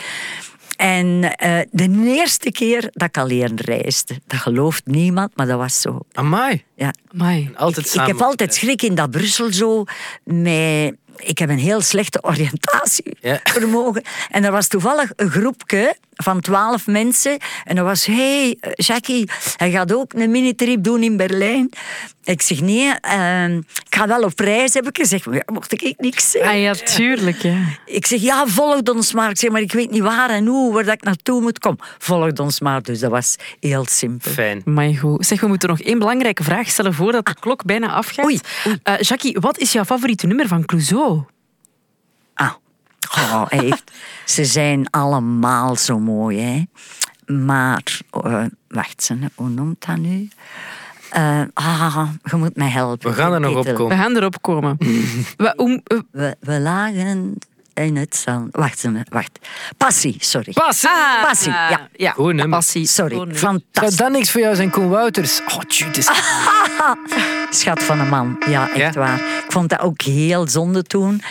En 0.77 1.37
eh, 1.37 1.61
de 1.71 2.03
eerste 2.05 2.53
keer 2.53 2.89
dat 2.93 3.09
ik 3.09 3.19
alleen 3.19 3.57
reisde, 3.57 4.21
dat 4.27 4.41
gelooft 4.41 4.87
niemand, 4.87 5.37
maar 5.37 5.47
dat 5.47 5.59
was 5.59 5.81
zo. 5.81 6.01
Amai. 6.13 6.65
Ja. 6.77 6.95
Amai. 7.13 7.51
Altijd 7.57 7.87
Ik, 7.87 7.93
samen. 7.93 8.11
ik 8.11 8.17
heb 8.17 8.27
altijd 8.27 8.55
schrik 8.55 8.83
in 8.83 8.95
dat 8.95 9.11
Brussel 9.11 9.53
zo. 9.53 9.85
Met, 10.25 10.95
ik 11.25 11.39
heb 11.39 11.49
een 11.49 11.59
heel 11.59 11.81
slechte 11.81 12.23
oriëntatievermogen. 12.23 14.03
En 14.31 14.45
er 14.45 14.51
was 14.53 14.69
toevallig 14.69 15.13
een 15.17 15.31
groepje 15.31 15.97
van 16.15 16.41
twaalf 16.41 16.87
mensen. 16.87 17.39
En 17.65 17.77
dat 17.77 17.85
was, 17.85 18.07
hé, 18.07 18.15
hey, 18.61 18.73
Jackie, 18.75 19.31
hij 19.57 19.71
gaat 19.71 19.93
ook 19.93 20.13
een 20.13 20.31
minitrip 20.31 20.83
doen 20.85 21.03
in 21.03 21.17
Berlijn. 21.17 21.71
Ik 22.25 22.43
zeg, 22.43 22.61
nee, 22.61 22.93
eh, 23.01 23.55
ik 23.57 23.65
ga 23.91 24.07
wel 24.07 24.23
op 24.23 24.39
reis, 24.39 24.75
heb 24.75 24.89
ik 24.89 24.97
gezegd. 24.97 25.27
Maar 25.27 25.35
ja, 25.35 25.43
mocht 25.53 25.73
ik 25.73 25.95
niks 25.99 26.31
zeggen. 26.31 26.51
Ah 26.51 26.61
ja, 26.61 26.73
tuurlijk. 26.73 27.43
Ja. 27.43 27.59
Ik 27.87 28.07
zeg, 28.07 28.21
ja, 28.21 28.47
volg 28.47 28.83
ons 28.83 29.13
maar. 29.13 29.31
Ik 29.31 29.39
zeg, 29.39 29.51
maar 29.51 29.61
ik 29.61 29.73
weet 29.73 29.91
niet 29.91 30.03
waar 30.03 30.31
en 30.31 30.47
hoe, 30.47 30.73
waar 30.73 30.85
dat 30.85 30.95
ik 30.95 31.03
naartoe 31.03 31.41
moet. 31.41 31.59
Kom, 31.59 31.79
volg 31.99 32.39
ons 32.39 32.61
maar. 32.61 32.83
Dus 32.83 33.01
dat 33.01 33.11
was 33.11 33.37
heel 33.61 33.87
simpel. 33.89 34.31
Fijn. 34.33 34.63
Maar 34.65 34.95
goed. 34.95 35.27
Zeg, 35.27 35.41
we 35.41 35.47
moeten 35.47 35.69
nog 35.69 35.81
één 35.81 35.99
belangrijke 35.99 36.43
vraag 36.43 36.69
stellen 36.69 36.95
voordat 36.95 37.27
de 37.27 37.35
klok 37.41 37.65
bijna 37.65 37.93
afgaat. 37.93 38.25
Oei, 38.25 38.39
Eh, 38.83 38.95
Jackie, 39.01 39.37
wat 39.41 39.59
is 39.59 39.73
jouw 39.73 39.85
favoriete 39.85 40.27
nummer 40.27 40.49
van 40.49 40.65
Clouseau? 40.65 41.14
Oh, 43.17 43.73
ze 44.25 44.45
zijn 44.45 44.91
allemaal 44.91 45.77
zo 45.77 45.99
mooi, 45.99 46.41
hè. 46.41 46.63
Maar, 47.35 48.01
eh, 48.11 48.45
wacht, 48.69 49.03
ze, 49.03 49.19
hoe 49.35 49.49
noemt 49.49 49.87
dat 49.87 49.97
nu? 49.97 50.29
Eh, 51.11 51.43
ah, 51.55 52.09
je 52.23 52.37
moet 52.37 52.57
mij 52.57 52.69
helpen. 52.69 53.11
We 53.11 53.17
gaan 53.17 53.33
er 53.33 53.41
nog 53.41 53.57
op 53.57 53.75
komen. 53.75 53.89
We 53.97 54.03
gaan 54.03 54.17
erop 54.17 54.43
komen. 54.43 54.79
Eh, 55.37 56.01
We, 56.11 56.37
we 56.41 56.61
lagen 56.61 57.39
in 57.75 57.97
het 57.97 58.17
zand. 58.17 58.57
Wacht, 58.57 58.85
wacht. 59.09 59.39
Passie, 59.77 60.17
sorry. 60.19 60.53
Pas! 60.53 60.85
ah, 60.85 61.23
Passie, 61.23 61.53
ja. 61.53 61.89
ja. 61.97 62.11
Goed 62.11 62.35
nummer. 62.35 62.49
Passie. 62.59 62.87
Sorry. 62.87 63.15
Zou 63.17 63.35
fantastisch. 63.35 63.97
dat 63.97 64.11
niks 64.11 64.31
voor 64.31 64.41
jou 64.41 64.55
zijn, 64.55 64.71
Koen 64.71 64.89
Wouters? 64.89 65.41
Oh, 65.47 65.63
is... 65.93 66.09
Schat 67.61 67.83
van 67.83 68.01
een 68.01 68.09
man, 68.09 68.37
ja, 68.49 68.69
echt 68.71 68.95
Ja? 68.95 69.01
waar. 69.01 69.19
Ik 69.19 69.45
vond 69.49 69.69
dat 69.69 69.81
ook 69.81 70.03
heel 70.03 70.49
zonde 70.49 70.83
toen. 70.83 71.23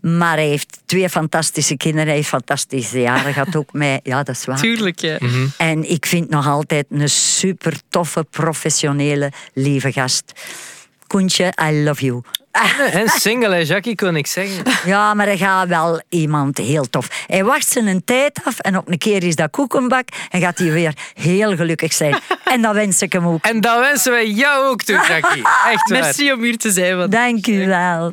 Maar 0.00 0.36
hij 0.36 0.46
heeft 0.46 0.78
twee 0.86 1.08
fantastische 1.08 1.76
kinderen. 1.76 2.06
Hij 2.06 2.16
heeft 2.16 2.28
fantastische 2.28 3.00
jaren 3.00 3.32
gehad 3.32 3.56
ook 3.56 3.72
met... 3.72 4.00
Ja, 4.02 4.22
dat 4.22 4.36
is 4.36 4.44
waar. 4.44 4.58
Tuurlijk, 4.58 5.00
ja. 5.00 5.18
En 5.56 5.90
ik 5.90 6.06
vind 6.06 6.28
nog 6.30 6.48
altijd 6.48 6.86
een 6.90 7.08
super 7.08 7.80
toffe, 7.88 8.26
professionele, 8.30 9.32
lieve 9.52 9.92
gast. 9.92 10.32
Koentje, 11.12 11.52
I 11.70 11.82
love 11.84 12.04
you. 12.04 12.22
En 12.92 13.08
single, 13.08 13.54
hè, 13.54 13.60
Jackie, 13.60 13.94
kon 13.94 14.16
ik 14.16 14.26
zeggen. 14.26 14.64
Ja, 14.84 15.14
maar 15.14 15.26
hij 15.26 15.36
gaat 15.36 15.68
wel 15.68 16.02
iemand 16.08 16.58
heel 16.58 16.90
tof. 16.90 17.24
Hij 17.26 17.44
wacht 17.44 17.68
zijn 17.68 18.04
tijd 18.04 18.40
af 18.44 18.58
en 18.58 18.76
op 18.76 18.88
een 18.88 18.98
keer 18.98 19.24
is 19.24 19.36
dat 19.36 19.50
koekenbak 19.50 20.08
en 20.30 20.40
gaat 20.40 20.58
hij 20.58 20.72
weer 20.72 20.94
heel 21.14 21.56
gelukkig 21.56 21.92
zijn. 21.92 22.16
En 22.44 22.62
dat 22.62 22.74
wens 22.74 23.02
ik 23.02 23.12
hem 23.12 23.26
ook. 23.26 23.44
En 23.44 23.60
dat 23.60 23.78
wensen 23.78 24.12
wij 24.12 24.30
jou 24.30 24.66
ook 24.66 24.82
toe, 24.82 24.94
Jackie. 25.08 25.42
Echt 25.70 25.90
waar. 25.90 26.00
Merci 26.00 26.32
om 26.32 26.42
hier 26.42 26.56
te 26.56 26.70
zijn. 26.70 27.10
Dank 27.10 27.46
u 27.46 27.66
wel. 27.66 28.12